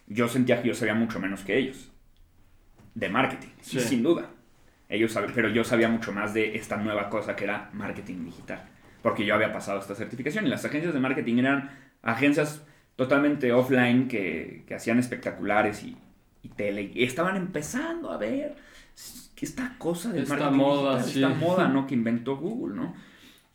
Yo 0.06 0.28
sentía 0.28 0.60
que 0.62 0.68
yo 0.68 0.74
sabía 0.74 0.94
mucho 0.94 1.18
menos 1.18 1.42
que 1.42 1.56
ellos. 1.58 1.90
De 2.94 3.08
marketing, 3.08 3.48
Sí. 3.60 3.80
sin 3.80 4.02
duda. 4.02 4.30
Ellos 4.88 5.12
saben, 5.12 5.32
pero 5.34 5.48
yo 5.48 5.64
sabía 5.64 5.88
mucho 5.88 6.12
más 6.12 6.34
de 6.34 6.56
esta 6.56 6.76
nueva 6.76 7.08
cosa 7.10 7.34
que 7.34 7.44
era 7.44 7.70
marketing 7.72 8.24
digital. 8.24 8.62
Porque 9.02 9.24
yo 9.26 9.34
había 9.34 9.52
pasado 9.52 9.80
esta 9.80 9.94
certificación. 9.94 10.46
Y 10.46 10.48
las 10.50 10.64
agencias 10.64 10.94
de 10.94 11.00
marketing 11.00 11.38
eran 11.38 11.70
agencias 12.02 12.64
totalmente 12.96 13.52
offline 13.52 14.06
que, 14.08 14.62
que 14.66 14.74
hacían 14.74 14.98
espectaculares 14.98 15.82
y, 15.82 15.96
y 16.42 16.48
tele. 16.50 16.90
Y 16.94 17.02
estaban 17.04 17.36
empezando 17.36 18.10
a 18.12 18.16
ver 18.18 18.54
esta 19.40 19.74
cosa 19.76 20.10
del 20.12 20.22
Esta 20.22 20.36
marketing 20.36 20.56
moda, 20.56 20.96
digital, 20.98 21.12
sí. 21.12 21.22
esta 21.22 21.46
moda, 21.46 21.68
¿no? 21.68 21.86
Que 21.86 21.94
inventó 21.94 22.36
Google, 22.36 22.76
¿no? 22.76 22.94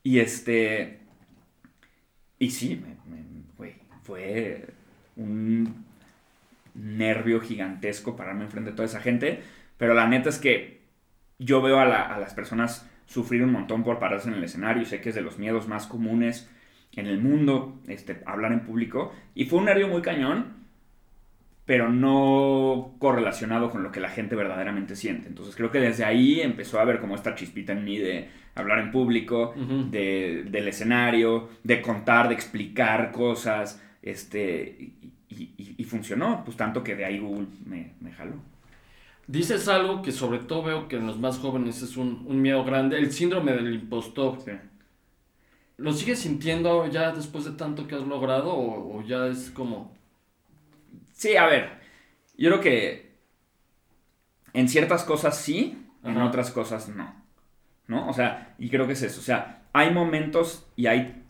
Y 0.04 0.20
este 0.20 1.00
Y 2.38 2.52
sí, 2.52 2.76
me, 2.76 2.96
fue 4.04 4.68
un 5.16 5.86
nervio 6.76 7.40
gigantesco 7.42 8.16
pararme 8.16 8.44
enfrente 8.46 8.72
de 8.72 8.76
toda 8.76 8.86
esa 8.88 9.02
gente. 9.02 9.42
Pero 9.78 9.94
la 9.94 10.08
neta 10.08 10.30
es 10.30 10.40
que 10.40 10.82
yo 11.40 11.62
veo 11.62 11.80
a, 11.80 11.86
la- 11.86 12.04
a 12.14 12.20
las 12.20 12.34
personas 12.34 12.90
sufrir 13.06 13.44
un 13.44 13.52
montón 13.52 13.84
por 13.84 14.00
pararse 14.00 14.28
en 14.30 14.36
el 14.36 14.44
escenario. 14.44 14.86
Sé 14.86 15.02
que 15.02 15.10
es 15.10 15.16
de 15.16 15.22
los 15.22 15.40
miedos 15.40 15.68
más 15.68 15.88
comunes 15.88 16.50
en 16.96 17.08
el 17.08 17.20
mundo, 17.20 17.80
este, 17.88 18.22
hablar 18.26 18.52
en 18.52 18.62
público. 18.62 19.14
Y 19.36 19.46
fue 19.46 19.60
un 19.60 19.66
nervio 19.66 19.88
muy 19.88 20.02
cañón, 20.02 20.58
pero 21.66 21.90
no 21.90 22.96
correlacionado 23.00 23.70
con 23.70 23.84
lo 23.84 23.92
que 23.92 24.00
la 24.00 24.10
gente 24.10 24.36
verdaderamente 24.36 24.96
siente. 24.96 25.28
Entonces 25.28 25.56
creo 25.56 25.70
que 25.72 25.80
desde 25.80 26.04
ahí 26.04 26.42
empezó 26.42 26.80
a 26.80 26.82
haber 26.82 27.00
como 27.00 27.14
esta 27.16 27.36
chispita 27.36 27.74
en 27.74 27.84
mí 27.86 27.98
de 28.00 28.28
hablar 28.56 28.80
en 28.80 28.92
público, 28.92 29.54
de- 29.92 30.46
del 30.50 30.68
escenario, 30.68 31.50
de 31.64 31.82
contar, 31.82 32.28
de 32.28 32.34
explicar 32.34 33.12
cosas, 33.12 33.82
este, 34.02 34.76
y, 34.80 35.12
y- 35.30 35.54
y- 35.58 35.76
y 35.78 35.84
funcionó, 35.84 36.44
pues 36.44 36.58
tanto 36.58 36.84
que 36.84 36.96
de 36.96 37.06
ahí 37.06 37.20
Google 37.20 37.48
me, 37.66 37.94
me 38.02 38.12
jaló. 38.12 38.36
Dices 39.28 39.68
algo 39.68 40.02
que 40.02 40.12
sobre 40.12 40.40
todo 40.40 40.64
veo 40.64 40.88
que 40.88 40.96
en 40.98 41.06
los 41.08 41.20
más 41.20 41.38
jóvenes 41.38 41.82
es 41.84 41.98
un, 41.98 42.26
un 42.28 42.42
miedo 42.42 42.64
grande, 42.64 42.98
el 42.98 43.12
síndrome 43.12 43.54
del 43.54 43.74
impostor. 43.76 44.40
Sí. 44.44 44.52
¿Lo 45.78 45.94
sigues 45.94 46.20
sintiendo 46.20 46.88
ya 46.88 47.12
después 47.12 47.46
de 47.46 47.52
tanto 47.52 47.88
que 47.88 47.96
has 47.96 48.02
logrado 48.06 48.52
o, 48.54 48.98
o 48.98 49.04
ya 49.04 49.28
es 49.28 49.50
como... 49.52 49.94
Sí, 51.14 51.36
a 51.38 51.46
ver, 51.46 51.70
yo 52.38 52.50
creo 52.50 52.62
que 52.62 53.10
en 54.54 54.68
ciertas 54.68 55.04
cosas 55.04 55.38
sí, 55.38 55.86
en 56.04 56.18
otras 56.18 56.52
cosas 56.52 56.90
no. 56.90 57.14
¿No? 57.88 58.08
O 58.10 58.14
sea, 58.14 58.56
y 58.60 58.70
creo 58.70 58.88
que 58.88 58.94
es 58.94 59.02
eso. 59.02 59.20
O 59.20 59.24
sea, 59.24 59.64
hay 59.74 59.92
momentos 59.92 60.68
y 60.76 60.88
hay 60.88 61.24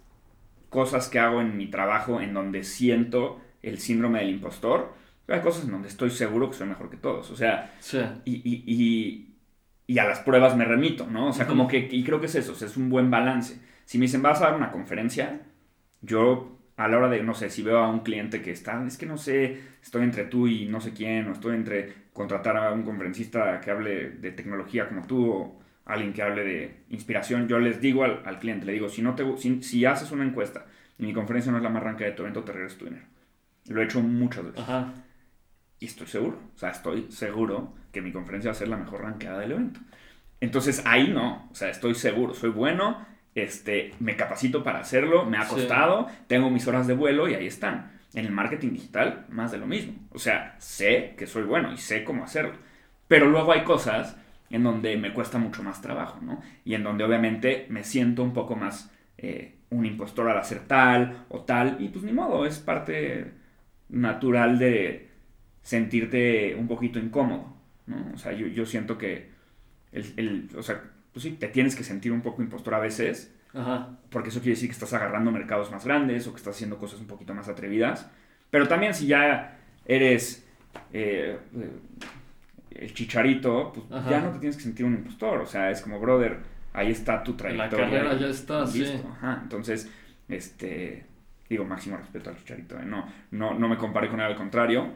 cosas 0.69 1.09
que 1.09 1.19
hago 1.19 1.41
en 1.41 1.57
mi 1.57 1.67
trabajo 1.67 2.21
en 2.21 2.33
donde 2.33 2.63
siento 2.63 3.41
el 3.63 3.79
síndrome 3.79 4.19
del 4.19 4.29
impostor. 4.29 4.93
Hay 5.27 5.41
cosas 5.41 5.65
en 5.65 5.71
donde 5.71 5.87
estoy 5.89 6.09
seguro 6.09 6.49
que 6.49 6.57
soy 6.57 6.67
mejor 6.67 6.89
que 6.89 6.97
todos. 6.97 7.29
O 7.31 7.35
sea, 7.35 7.73
Sí. 7.79 7.99
y, 8.25 8.35
y, 8.37 8.63
y, 8.67 9.35
y 9.87 9.99
a 9.99 10.05
las 10.05 10.19
pruebas 10.19 10.55
me 10.55 10.65
remito, 10.65 11.07
¿no? 11.07 11.27
O 11.29 11.33
sea, 11.33 11.47
como 11.47 11.67
que, 11.67 11.87
y 11.91 12.03
creo 12.03 12.19
que 12.19 12.25
es 12.27 12.35
eso, 12.35 12.53
o 12.53 12.55
sea, 12.55 12.67
es 12.67 12.77
un 12.77 12.89
buen 12.89 13.09
balance. 13.11 13.59
Si 13.85 13.97
me 13.97 14.03
dicen, 14.05 14.21
vas 14.21 14.41
a 14.41 14.45
dar 14.45 14.55
una 14.55 14.71
conferencia, 14.71 15.41
yo 16.01 16.57
a 16.77 16.87
la 16.87 16.97
hora 16.97 17.09
de, 17.09 17.21
no 17.23 17.33
sé, 17.33 17.49
si 17.49 17.61
veo 17.61 17.79
a 17.79 17.89
un 17.89 17.99
cliente 18.01 18.41
que 18.41 18.51
está, 18.51 18.85
es 18.87 18.97
que 18.97 19.05
no 19.05 19.17
sé, 19.17 19.59
estoy 19.83 20.03
entre 20.03 20.23
tú 20.25 20.47
y 20.47 20.65
no 20.67 20.79
sé 20.79 20.93
quién, 20.93 21.27
o 21.27 21.33
estoy 21.33 21.55
entre 21.55 21.93
contratar 22.13 22.55
a 22.57 22.71
un 22.71 22.83
conferencista 22.83 23.59
que 23.61 23.71
hable 23.71 24.11
de 24.11 24.31
tecnología 24.31 24.87
como 24.87 25.05
tú, 25.05 25.29
o 25.31 25.59
alguien 25.85 26.13
que 26.13 26.21
hable 26.21 26.43
de 26.43 26.83
inspiración, 26.89 27.47
yo 27.47 27.59
les 27.59 27.81
digo 27.81 28.03
al, 28.03 28.21
al 28.25 28.39
cliente, 28.39 28.65
le 28.65 28.73
digo, 28.73 28.89
si, 28.89 29.01
no 29.01 29.15
te, 29.15 29.25
si, 29.37 29.61
si 29.63 29.85
haces 29.85 30.11
una 30.11 30.23
encuesta 30.23 30.65
y 30.97 31.03
mi 31.05 31.13
conferencia 31.13 31.51
no 31.51 31.57
es 31.57 31.63
la 31.63 31.69
más 31.69 31.83
ranca 31.83 32.05
de 32.05 32.11
tu 32.11 32.21
evento, 32.23 32.43
te 32.43 32.51
regreso 32.53 32.77
tu 32.77 32.85
dinero. 32.85 33.05
Lo 33.69 33.81
he 33.81 33.85
hecho 33.85 34.01
muchas 34.01 34.43
veces. 34.45 34.59
Ajá. 34.59 34.93
Y 35.79 35.85
estoy 35.85 36.07
seguro, 36.07 36.37
o 36.55 36.57
sea, 36.57 36.71
estoy 36.71 37.09
seguro 37.09 37.73
que 37.93 38.01
mi 38.01 38.11
conferencia 38.11 38.49
va 38.51 38.55
a 38.55 38.59
ser 38.59 38.67
la 38.67 38.75
mejor 38.77 39.01
ranqueada 39.01 39.39
del 39.39 39.53
evento. 39.53 39.79
Entonces 40.41 40.83
ahí 40.85 41.07
no, 41.09 41.47
o 41.51 41.55
sea, 41.55 41.69
estoy 41.69 41.95
seguro, 41.95 42.33
soy 42.33 42.49
bueno, 42.49 43.05
este, 43.35 43.93
me 43.99 44.15
capacito 44.17 44.63
para 44.63 44.79
hacerlo, 44.79 45.25
me 45.25 45.37
ha 45.37 45.45
Sí. 45.45 45.55
costado, 45.55 46.07
tengo 46.27 46.49
mis 46.49 46.67
horas 46.67 46.87
de 46.87 46.95
vuelo 46.95 47.29
y 47.29 47.35
ahí 47.35 47.47
están. 47.47 47.91
En 48.13 48.25
el 48.25 48.31
marketing 48.31 48.71
digital, 48.71 49.25
más 49.29 49.51
de 49.51 49.59
lo 49.59 49.67
mismo. 49.67 49.93
O 50.11 50.17
sea, 50.19 50.55
sé 50.57 51.13
que 51.17 51.27
soy 51.27 51.43
bueno 51.43 51.71
y 51.71 51.77
sé 51.77 52.03
cómo 52.03 52.23
hacerlo. 52.23 52.53
Pero 53.07 53.27
luego 53.27 53.51
hay 53.53 53.63
cosas 53.63 54.17
en 54.49 54.63
donde 54.63 54.97
me 54.97 55.13
cuesta 55.13 55.37
mucho 55.37 55.61
más 55.63 55.79
trabajo, 55.81 56.19
¿no? 56.21 56.41
Y 56.65 56.73
en 56.73 56.83
donde 56.83 57.03
obviamente 57.03 57.67
me 57.69 57.83
siento 57.83 58.23
un 58.23 58.33
poco 58.33 58.55
más 58.55 58.91
eh, 59.19 59.57
un 59.69 59.85
impostor 59.85 60.27
al 60.29 60.39
hacer 60.39 60.61
tal 60.67 61.25
o 61.29 61.41
tal. 61.41 61.77
Y 61.79 61.89
pues 61.89 62.03
ni 62.03 62.11
modo, 62.11 62.45
es 62.47 62.57
parte 62.57 63.31
natural 63.89 64.57
de 64.59 65.09
sentirte 65.61 66.55
un 66.55 66.67
poquito 66.67 66.99
incómodo, 66.99 67.53
¿no? 67.87 68.11
O 68.13 68.17
sea, 68.17 68.31
yo, 68.31 68.47
yo 68.47 68.65
siento 68.65 68.97
que 68.97 69.29
el, 69.91 70.05
el- 70.17 70.49
o 70.57 70.63
sea, 70.63 70.81
pues 71.11 71.23
sí, 71.23 71.31
te 71.31 71.47
tienes 71.47 71.75
que 71.75 71.83
sentir 71.83 72.11
un 72.11 72.21
poco 72.21 72.41
impostor 72.41 72.75
a 72.75 72.79
veces, 72.79 73.35
Ajá. 73.53 73.97
porque 74.09 74.29
eso 74.29 74.39
quiere 74.39 74.51
decir 74.55 74.69
que 74.69 74.73
estás 74.73 74.93
agarrando 74.93 75.31
mercados 75.31 75.71
más 75.71 75.85
grandes 75.85 76.27
o 76.27 76.31
que 76.31 76.37
estás 76.37 76.55
haciendo 76.55 76.77
cosas 76.77 76.99
un 76.99 77.07
poquito 77.07 77.33
más 77.33 77.47
atrevidas. 77.49 78.09
Pero 78.51 78.67
también 78.67 78.93
si 78.93 79.07
ya 79.07 79.57
eres 79.85 80.45
eh, 80.93 81.37
el 82.71 82.93
chicharito, 82.93 83.73
pues 83.73 83.85
Ajá. 83.91 84.09
ya 84.09 84.21
no 84.21 84.31
te 84.31 84.39
tienes 84.39 84.55
que 84.57 84.63
sentir 84.63 84.85
un 84.85 84.93
impostor. 84.93 85.39
O 85.41 85.45
sea, 85.45 85.69
es 85.71 85.81
como, 85.81 85.99
brother, 85.99 86.37
ahí 86.73 86.91
está 86.91 87.23
tu 87.23 87.31
En 87.31 87.57
la 87.57 87.67
trayectoria. 87.69 87.85
carrera 88.03 88.17
ya 88.19 88.27
está, 88.27 88.65
sí. 88.67 88.79
Listo, 88.79 89.07
ajá. 89.17 89.39
Entonces, 89.43 89.91
este, 90.27 91.05
digo, 91.49 91.65
máximo 91.65 91.97
respeto 91.97 92.29
al 92.29 92.37
chicharito. 92.37 92.77
¿eh? 92.77 92.85
No, 92.85 93.11
no, 93.31 93.53
no 93.57 93.67
me 93.67 93.77
comparé 93.77 94.07
con 94.09 94.19
él, 94.19 94.27
al 94.27 94.35
contrario. 94.35 94.87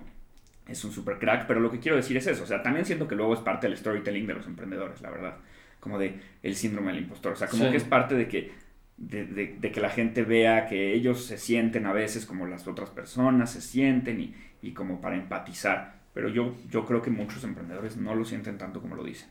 Es 0.68 0.84
un 0.86 0.92
super 0.92 1.18
crack, 1.20 1.46
pero 1.48 1.60
lo 1.60 1.70
que 1.72 1.80
quiero 1.80 1.98
decir 1.98 2.16
es 2.16 2.28
eso. 2.28 2.44
O 2.44 2.48
sea, 2.48 2.62
también 2.64 2.86
siento 2.86 3.08
que 3.08 3.16
luego 3.16 3.34
es 3.34 3.42
parte 3.42 3.68
del 3.68 3.76
storytelling 3.78 4.26
de 4.28 4.34
los 4.36 4.46
emprendedores, 4.48 5.02
la 5.02 5.10
verdad. 5.10 5.38
Como 5.80 6.00
de 6.00 6.20
el 6.42 6.56
síndrome 6.56 6.94
del 6.94 7.02
impostor. 7.04 7.34
O 7.34 7.36
sea, 7.36 7.48
como 7.50 7.66
Sí. 7.66 7.72
que 7.72 7.78
es 7.78 7.84
parte 7.84 8.16
de 8.16 8.28
que, 8.30 8.52
de, 8.96 9.26
de- 9.26 9.58
de 9.60 9.72
que 9.72 9.82
la 9.82 9.90
gente 9.90 10.24
vea 10.24 10.68
que 10.68 10.94
ellos 10.94 11.26
se 11.26 11.38
sienten 11.38 11.86
a 11.86 11.92
veces 11.94 12.26
como 12.26 12.46
las 12.46 12.66
otras 12.68 12.90
personas 12.92 13.52
se 13.52 13.60
sienten 13.62 14.22
y, 14.22 14.34
y 14.62 14.72
como 14.72 15.02
para 15.02 15.16
empatizar. 15.18 15.96
Pero 16.14 16.30
yo, 16.30 16.56
yo 16.70 16.86
creo 16.86 17.02
que 17.02 17.10
muchos 17.10 17.44
emprendedores 17.44 17.98
no 17.98 18.16
lo 18.16 18.24
sienten 18.24 18.58
tanto 18.58 18.80
como 18.80 18.96
lo 18.96 19.04
dicen. 19.04 19.28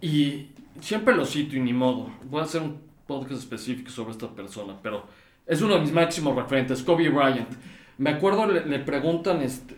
Y 0.00 0.50
siempre 0.80 1.14
lo 1.14 1.24
cito 1.26 1.56
y 1.56 1.60
ni 1.60 1.72
modo. 1.72 2.10
Voy 2.24 2.40
a 2.40 2.44
hacer 2.44 2.62
un 2.62 2.80
podcast 3.06 3.40
específico 3.42 3.90
sobre 3.90 4.12
esta 4.12 4.28
persona, 4.34 4.76
pero 4.82 5.06
es 5.48 5.60
uno 5.62 5.74
de 5.74 5.80
mis 5.80 5.92
máximos 5.92 6.36
referentes, 6.36 6.84
Kobe 6.84 7.08
Bryant. 7.08 7.50
Me 7.98 8.10
acuerdo, 8.10 8.46
le, 8.46 8.64
le 8.66 8.78
preguntan, 8.80 9.42
este, 9.42 9.76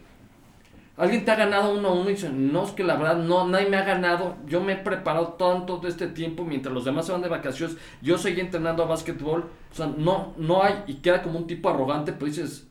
¿alguien 0.97 1.25
te 1.25 1.31
ha 1.31 1.37
ganado 1.37 1.75
uno 1.75 1.89
a 1.89 1.93
uno? 1.93 2.11
Y 2.11 2.15
dicen, 2.15 2.53
no, 2.53 2.65
es 2.65 2.73
que 2.73 2.85
la 2.85 2.97
verdad, 2.97 3.17
no, 3.19 3.47
nadie 3.49 3.69
me 3.69 3.77
ha 3.79 3.85
ganado. 3.85 4.37
Yo 4.47 4.61
me 4.61 4.75
he 4.75 4.77
preparado 4.77 5.35
tanto 5.35 5.79
de 5.79 5.89
este 5.89 6.09
tiempo 6.09 6.45
mientras 6.45 6.75
los 6.75 6.85
demás 6.85 7.07
se 7.07 7.13
van 7.13 7.23
de 7.23 7.29
vacaciones. 7.29 7.77
Yo 8.03 8.19
seguí 8.19 8.41
entrenando 8.41 8.83
a 8.83 8.87
básquetbol. 8.87 9.49
O 9.73 9.75
sea, 9.75 9.87
no, 9.87 10.35
no 10.37 10.63
hay, 10.63 10.75
y 10.87 10.97
queda 10.97 11.23
como 11.23 11.39
un 11.39 11.47
tipo 11.47 11.71
arrogante, 11.71 12.13
pero 12.13 12.27
dices, 12.27 12.69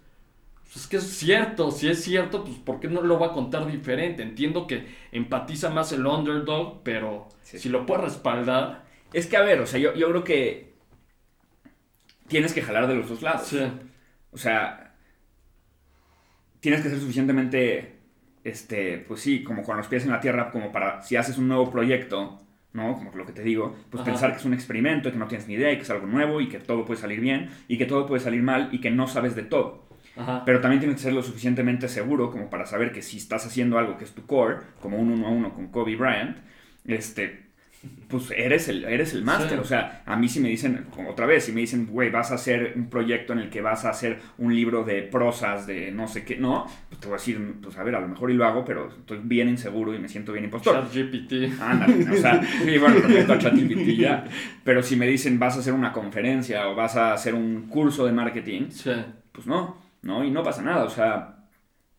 pues 0.64 0.76
es 0.78 0.88
que 0.88 0.98
es 0.98 1.04
cierto, 1.18 1.72
si 1.72 1.90
es 1.90 2.04
cierto, 2.04 2.44
pues 2.44 2.58
¿por 2.58 2.80
qué 2.80 2.88
no 2.90 3.02
lo 3.02 3.20
va 3.20 3.28
a 3.28 3.34
contar 3.34 3.66
diferente? 3.66 4.22
Entiendo 4.24 4.68
que 4.68 4.88
empatiza 5.12 5.70
más 5.72 5.92
el 5.94 6.06
underdog, 6.06 6.82
pero 6.84 7.28
Sí. 7.42 7.58
si 7.60 7.70
lo 7.70 7.86
puede 7.86 8.02
respaldar, 8.04 8.88
Es 9.12 9.26
que, 9.26 9.38
a 9.38 9.42
ver, 9.42 9.60
o 9.62 9.66
sea, 9.66 9.80
yo, 9.80 9.96
yo 9.96 10.08
creo 10.10 10.24
que 10.24 10.69
tienes 12.30 12.54
que 12.54 12.62
jalar 12.62 12.88
de 12.88 12.96
los 12.96 13.10
dos 13.10 13.22
lados. 13.22 13.48
sí, 13.48 13.60
O 14.32 14.38
sea, 14.38 14.96
tienes 16.60 16.82
que 16.82 16.90
ser 16.90 17.00
suficientemente, 17.00 18.00
este, 18.44 19.00
pues 19.08 19.22
sí, 19.22 19.44
como 19.44 19.64
con 19.64 19.78
los 19.78 19.88
pies 19.88 20.04
en 20.06 20.12
la 20.12 20.20
tierra, 20.20 20.52
como 20.52 20.72
para, 20.72 21.02
si 21.02 21.16
haces 21.16 21.38
un 21.38 21.48
nuevo 21.48 21.72
proyecto, 21.72 22.42
¿no? 22.74 22.96
Como 22.96 23.12
lo 23.16 23.26
que 23.26 23.34
te 23.34 23.44
digo, 23.44 23.76
pues 23.90 24.04
Ajá. 24.04 24.12
pensar 24.12 24.32
que 24.32 24.38
es 24.38 24.46
un 24.46 24.54
experimento 24.54 25.12
que 25.12 25.18
no 25.18 25.28
tienes 25.28 25.48
ni 25.48 25.56
idea 25.56 25.72
y 25.72 25.78
que 25.78 25.84
es 25.84 25.90
algo 25.90 26.08
nuevo 26.08 26.42
y 26.42 26.50
que 26.50 26.60
todo 26.60 26.86
puede 26.86 27.00
salir 27.00 27.20
bien 27.20 27.50
y 27.68 27.78
que 27.78 27.86
todo 27.86 28.06
puede 28.06 28.22
salir 28.22 28.44
mal 28.44 28.70
y 28.72 28.80
que 28.82 28.92
no 28.92 29.08
sabes 29.08 29.36
de 29.36 29.44
todo. 29.44 29.88
ajá, 30.16 30.46
Pero 30.46 30.62
también 30.62 30.80
tienes 30.80 30.98
que 30.98 31.04
ser 31.04 31.14
lo 31.14 31.24
suficientemente 31.24 31.88
seguro 31.90 32.32
como 32.32 32.50
para 32.50 32.66
saber 32.66 32.92
que 32.92 33.02
si 33.02 33.18
estás 33.18 33.46
haciendo 33.46 33.78
algo 33.80 33.98
que 33.98 34.06
es 34.06 34.14
tu 34.14 34.26
core, 34.26 34.58
como 34.80 34.98
un 34.98 35.10
uno 35.12 35.28
a 35.28 35.32
uno 35.32 35.54
con 35.54 35.70
Kobe 35.70 35.96
Bryant, 35.96 36.38
este, 36.86 37.49
pues 38.10 38.32
eres 38.32 38.68
el, 38.68 38.84
eres 38.84 39.14
el 39.14 39.24
máster. 39.24 39.52
Sí. 39.52 39.56
O 39.62 39.64
sea, 39.64 40.02
a 40.06 40.16
mí 40.16 40.28
si 40.28 40.40
me 40.40 40.50
dicen, 40.50 40.88
como 40.94 41.12
otra 41.12 41.26
vez, 41.26 41.46
si 41.46 41.52
me 41.52 41.62
dicen, 41.62 41.88
güey, 41.88 42.10
vas 42.10 42.32
a 42.32 42.36
hacer 42.36 42.74
un 42.76 42.90
proyecto 42.90 43.34
en 43.34 43.40
el 43.40 43.50
que 43.50 43.62
vas 43.62 43.86
a 43.86 43.92
hacer 43.92 44.20
un 44.38 44.54
libro 44.54 44.84
de 44.84 45.04
prosas, 45.04 45.66
de 45.66 45.92
no 45.92 46.08
sé 46.08 46.26
qué, 46.26 46.36
no, 46.36 46.66
pues 46.90 47.00
te 47.00 47.08
voy 47.08 47.16
a 47.16 47.18
decir, 47.18 47.56
pues 47.62 47.78
a 47.78 47.84
ver, 47.84 47.96
a 47.96 48.02
lo 48.02 48.08
mejor 48.08 48.32
y 48.32 48.34
lo 48.34 48.46
hago, 48.46 48.66
pero 48.66 48.90
estoy 48.90 49.20
bien 49.24 49.48
inseguro 49.48 49.94
y 49.94 50.00
me 50.00 50.10
siento 50.10 50.34
bien 50.34 50.46
impostor. 50.46 50.76
ChatGPT. 50.76 51.62
Ándale, 51.62 52.10
o 52.10 52.18
sea, 52.18 52.42
sí, 52.66 52.78
bueno, 52.78 52.96
respecto 52.96 53.34
a 53.34 53.38
ChatGPT 53.38 53.88
ya. 53.98 54.26
Pero 54.64 54.84
si 54.84 54.96
me 54.96 55.08
dicen 55.08 55.40
vas 55.40 55.56
a 55.56 55.60
hacer 55.60 55.74
una 55.74 55.94
conferencia 55.94 56.68
o 56.68 56.76
vas 56.76 56.96
a 56.96 57.14
hacer 57.14 57.34
un 57.34 57.68
curso 57.68 58.06
de 58.06 58.12
marketing, 58.12 58.72
Sí, 58.72 58.92
pues 59.32 59.48
no, 59.48 59.78
no, 60.02 60.24
y 60.24 60.32
no 60.32 60.44
pasa 60.44 60.62
nada, 60.62 60.84
o 60.84 60.90
sea, 60.90 61.46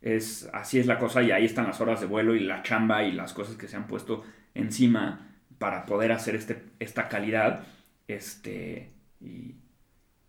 es, 0.03 0.49
así 0.53 0.79
es 0.79 0.87
la 0.87 0.99
cosa 0.99 1.23
y 1.23 1.31
ahí 1.31 1.45
están 1.45 1.67
las 1.67 1.81
horas 1.81 2.01
de 2.01 2.07
vuelo 2.07 2.35
y 2.35 2.41
la 2.41 2.63
chamba 2.63 3.05
y 3.05 3.13
las 3.13 3.33
cosas 3.33 3.57
que 3.57 3.69
se 3.69 3.77
han 3.77 3.87
puesto 3.87 4.25
encima 4.55 5.30
para 5.61 5.85
poder 5.85 6.11
hacer 6.11 6.35
este, 6.35 6.65
esta 6.79 7.07
calidad, 7.09 7.67
este, 8.09 8.91
y, 9.21 9.55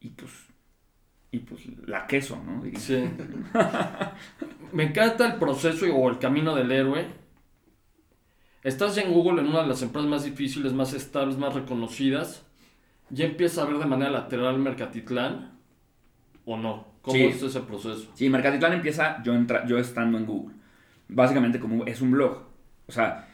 y 0.01 0.09
pues, 0.09 0.31
y 1.31 1.39
pues 1.39 1.61
la 1.87 2.05
queso, 2.05 2.35
¿no? 2.45 2.61
Sí. 2.77 3.01
Me 4.73 4.83
encanta 4.83 5.25
el 5.25 5.39
proceso 5.39 5.85
o 5.95 6.09
el 6.09 6.19
camino 6.19 6.53
del 6.53 6.69
héroe. 6.71 7.07
Estás 8.63 8.95
ya 8.95 9.03
en 9.03 9.13
Google 9.13 9.41
en 9.41 9.47
una 9.47 9.61
de 9.61 9.67
las 9.69 9.81
empresas 9.81 10.09
más 10.09 10.25
difíciles, 10.25 10.73
más 10.73 10.93
estables, 10.93 11.37
más 11.37 11.53
reconocidas. 11.53 12.45
¿Ya 13.09 13.23
empieza 13.25 13.61
a 13.61 13.65
ver 13.65 13.77
de 13.77 13.85
manera 13.85 14.11
lateral 14.11 14.59
Mercatitlán? 14.59 15.53
¿O 16.43 16.57
no? 16.57 16.87
¿Cómo 17.01 17.15
Sí. 17.15 17.23
es 17.23 17.41
ese 17.41 17.61
proceso? 17.61 18.11
Sí, 18.15 18.29
Mercatitlán 18.29 18.73
empieza 18.73 19.23
yo, 19.23 19.33
entra, 19.33 19.65
yo 19.65 19.77
estando 19.79 20.17
en 20.17 20.25
Google. 20.25 20.55
Básicamente 21.07 21.57
como 21.59 21.85
es 21.85 22.01
un 22.01 22.11
blog. 22.11 22.43
O 22.87 22.91
sea, 22.91 23.29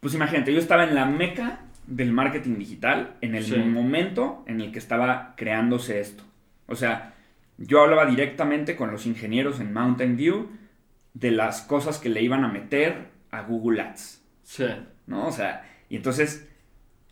pues 0.00 0.14
imagínate, 0.14 0.52
yo 0.52 0.58
estaba 0.58 0.84
en 0.84 0.94
la 0.94 1.06
meca 1.06 1.60
del 1.86 2.12
marketing 2.12 2.56
digital 2.58 3.14
en 3.20 3.34
el 3.34 3.44
Sí. 3.44 3.56
momento 3.56 4.44
en 4.46 4.60
el 4.60 4.72
que 4.72 4.78
estaba 4.78 5.34
creándose 5.36 6.00
esto. 6.00 6.24
O 6.66 6.74
sea, 6.74 7.14
yo 7.58 7.82
hablaba 7.82 8.06
directamente 8.06 8.76
con 8.76 8.90
los 8.90 9.06
ingenieros 9.06 9.60
en 9.60 9.72
Mountain 9.72 10.16
View 10.16 10.48
de 11.14 11.30
las 11.30 11.62
cosas 11.62 11.98
que 11.98 12.08
le 12.08 12.22
iban 12.22 12.44
a 12.44 12.48
meter 12.48 13.08
a 13.30 13.42
Google 13.42 13.80
Ads. 13.80 14.22
Sí. 14.42 14.66
¿No? 15.06 15.28
O 15.28 15.32
sea, 15.32 15.64
y 15.88 15.96
entonces, 15.96 16.48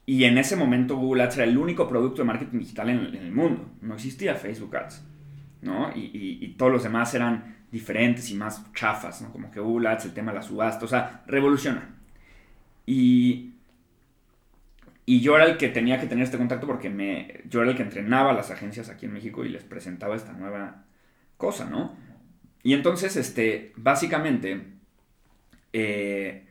y 0.06 0.24
en 0.24 0.36
ese 0.38 0.56
momento 0.56 0.96
Google 0.96 1.22
Ads 1.22 1.36
era 1.36 1.44
el 1.44 1.56
único 1.56 1.88
producto 1.88 2.22
de 2.22 2.26
marketing 2.26 2.58
digital 2.58 2.90
en, 2.90 2.98
en 3.06 3.14
el 3.26 3.32
mundo. 3.32 3.70
No 3.80 3.94
existía 3.94 4.34
Facebook 4.34 4.76
Ads. 4.76 5.04
¿No? 5.62 5.90
Y, 5.94 6.00
y, 6.12 6.44
y, 6.44 6.48
todos 6.58 6.70
los 6.70 6.82
demás 6.82 7.14
eran 7.14 7.56
diferentes 7.72 8.30
y 8.30 8.34
más 8.34 8.70
chafas, 8.74 9.22
¿no? 9.22 9.32
Como 9.32 9.50
que 9.50 9.60
Google 9.60 9.88
Ads, 9.88 10.04
el 10.06 10.12
tema 10.12 10.30
de 10.32 10.38
la 10.38 10.42
subasta, 10.42 10.84
o 10.84 10.88
sea, 10.88 11.22
revoluciona. 11.26 11.88
Y, 12.86 13.54
y 15.06 15.20
yo 15.20 15.36
era 15.36 15.46
el 15.46 15.56
que 15.56 15.68
tenía 15.68 16.00
que 16.00 16.06
tener 16.06 16.24
este 16.24 16.38
contacto 16.38 16.66
porque 16.66 16.90
me, 16.90 17.42
yo 17.48 17.62
era 17.62 17.70
el 17.70 17.76
que 17.76 17.82
entrenaba 17.82 18.30
a 18.30 18.34
las 18.34 18.50
agencias 18.50 18.88
aquí 18.88 19.06
en 19.06 19.12
México 19.12 19.44
y 19.44 19.48
les 19.48 19.64
presentaba 19.64 20.16
esta 20.16 20.32
nueva 20.32 20.84
cosa, 21.36 21.64
¿no? 21.68 21.96
Y 22.62 22.72
entonces, 22.72 23.16
este, 23.16 23.72
básicamente, 23.76 24.62
eh, 25.72 26.46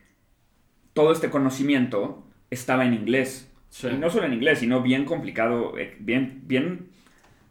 todo 0.93 1.11
este 1.11 1.29
conocimiento 1.29 2.27
estaba 2.51 2.85
en 2.85 2.93
inglés. 2.93 3.51
Sí. 3.69 3.87
Y 3.87 3.97
no 3.97 4.11
solo 4.11 4.27
en 4.27 4.33
inglés, 4.33 4.59
sino 4.59 4.83
bien 4.83 5.05
complicado, 5.05 5.77
eh, 5.79 5.97
bien, 5.99 6.41
bien 6.45 6.89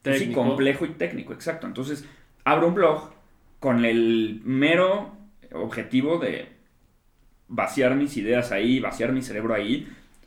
sí, 0.04 0.32
complejo 0.32 0.84
y 0.84 0.90
técnico, 0.90 1.32
exacto. 1.32 1.66
Entonces, 1.66 2.06
abro 2.44 2.68
un 2.68 2.74
blog 2.74 3.12
con 3.58 3.84
el 3.84 4.40
mero 4.44 5.16
objetivo 5.52 6.18
de 6.18 6.48
vaciar 7.52 7.94
mis 7.94 8.16
ideas 8.16 8.50
ahí, 8.52 8.80
vaciar 8.80 9.12
mi 9.12 9.22
cerebro 9.22 9.54
ahí, 9.54 9.86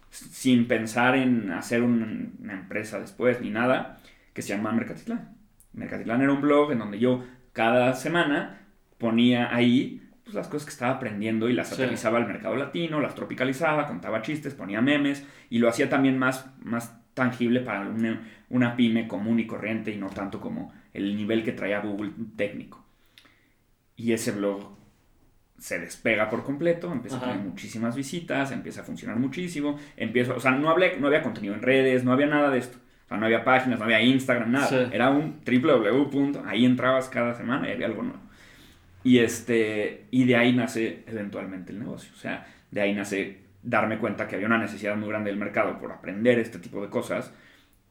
sin 0.09 0.67
pensar 0.67 1.15
en 1.15 1.51
hacer 1.51 1.81
un, 1.81 2.35
una 2.41 2.53
empresa 2.53 2.99
después 2.99 3.41
ni 3.41 3.49
nada, 3.49 3.99
que 4.33 4.41
se 4.41 4.49
llama 4.55 4.71
Mercatitlán. 4.71 5.35
Mercatitlán 5.73 6.21
era 6.21 6.31
un 6.31 6.41
blog 6.41 6.71
en 6.71 6.79
donde 6.79 6.99
yo 6.99 7.23
cada 7.53 7.93
semana 7.93 8.61
ponía 8.97 9.53
ahí 9.53 10.01
pues, 10.23 10.35
las 10.35 10.47
cosas 10.47 10.65
que 10.65 10.71
estaba 10.71 10.93
aprendiendo 10.95 11.49
y 11.49 11.53
las 11.53 11.69
Sí. 11.69 11.73
aterrizaba 11.75 12.17
al 12.19 12.27
mercado 12.27 12.55
latino, 12.55 13.01
las 13.01 13.15
tropicalizaba, 13.15 13.87
contaba 13.87 14.21
chistes, 14.21 14.53
ponía 14.53 14.81
memes 14.81 15.25
y 15.49 15.59
lo 15.59 15.67
hacía 15.69 15.89
también 15.89 16.17
más, 16.17 16.47
más 16.63 16.97
tangible 17.13 17.59
para 17.61 17.81
una, 17.81 18.21
una 18.49 18.75
pyme 18.75 19.07
común 19.07 19.39
y 19.39 19.47
corriente 19.47 19.91
y 19.91 19.97
no 19.97 20.09
tanto 20.09 20.39
como 20.39 20.73
el 20.93 21.15
nivel 21.15 21.43
que 21.43 21.51
traía 21.51 21.79
Google 21.81 22.11
técnico. 22.37 22.83
Y 23.97 24.11
ese 24.13 24.31
blog 24.31 24.77
se 25.65 25.79
despega 25.79 26.29
por 26.29 26.43
completo, 26.43 26.91
empieza 26.91 27.17
Ajá. 27.17 27.25
a 27.25 27.29
tener 27.31 27.43
muchísimas 27.43 27.95
visitas, 27.95 28.51
empieza 28.51 28.81
a 28.81 28.83
funcionar 28.83 29.17
muchísimo, 29.17 29.79
empiezo, 29.97 30.35
o 30.35 30.39
sea, 30.39 30.51
no, 30.51 30.69
hablé, 30.69 30.99
no 30.99 31.07
había 31.07 31.23
contenido 31.23 31.55
en 31.55 31.63
redes, 31.63 32.03
no 32.03 32.11
había 32.11 32.27
nada 32.27 32.51
de 32.51 32.59
esto. 32.59 32.77
O 32.77 33.07
sea, 33.07 33.17
no 33.17 33.25
había 33.25 33.43
páginas, 33.43 33.79
no 33.79 33.85
había 33.85 33.99
Instagram, 33.99 34.51
nada. 34.51 34.67
Sí. 34.67 34.77
Era 34.91 35.09
un 35.09 35.41
www. 35.43 36.09
punto, 36.11 36.43
Ahí 36.45 36.65
entrabas 36.65 37.09
cada 37.09 37.33
semana 37.33 37.67
y 37.67 37.71
había 37.71 37.87
algo 37.87 38.03
nuevo. 38.03 38.19
Y, 39.03 39.17
este, 39.17 40.05
y 40.11 40.25
de 40.25 40.35
ahí 40.35 40.53
nace 40.53 41.03
eventualmente 41.07 41.71
el 41.71 41.79
negocio. 41.79 42.11
O 42.13 42.19
sea, 42.19 42.45
de 42.69 42.81
ahí 42.81 42.93
nace 42.93 43.39
darme 43.63 43.97
cuenta 43.97 44.27
que 44.27 44.35
había 44.35 44.45
una 44.45 44.59
necesidad 44.59 44.95
muy 44.95 45.09
grande 45.09 45.31
del 45.31 45.39
mercado 45.39 45.79
por 45.79 45.91
aprender 45.91 46.37
este 46.37 46.59
tipo 46.59 46.79
de 46.79 46.89
cosas 46.89 47.33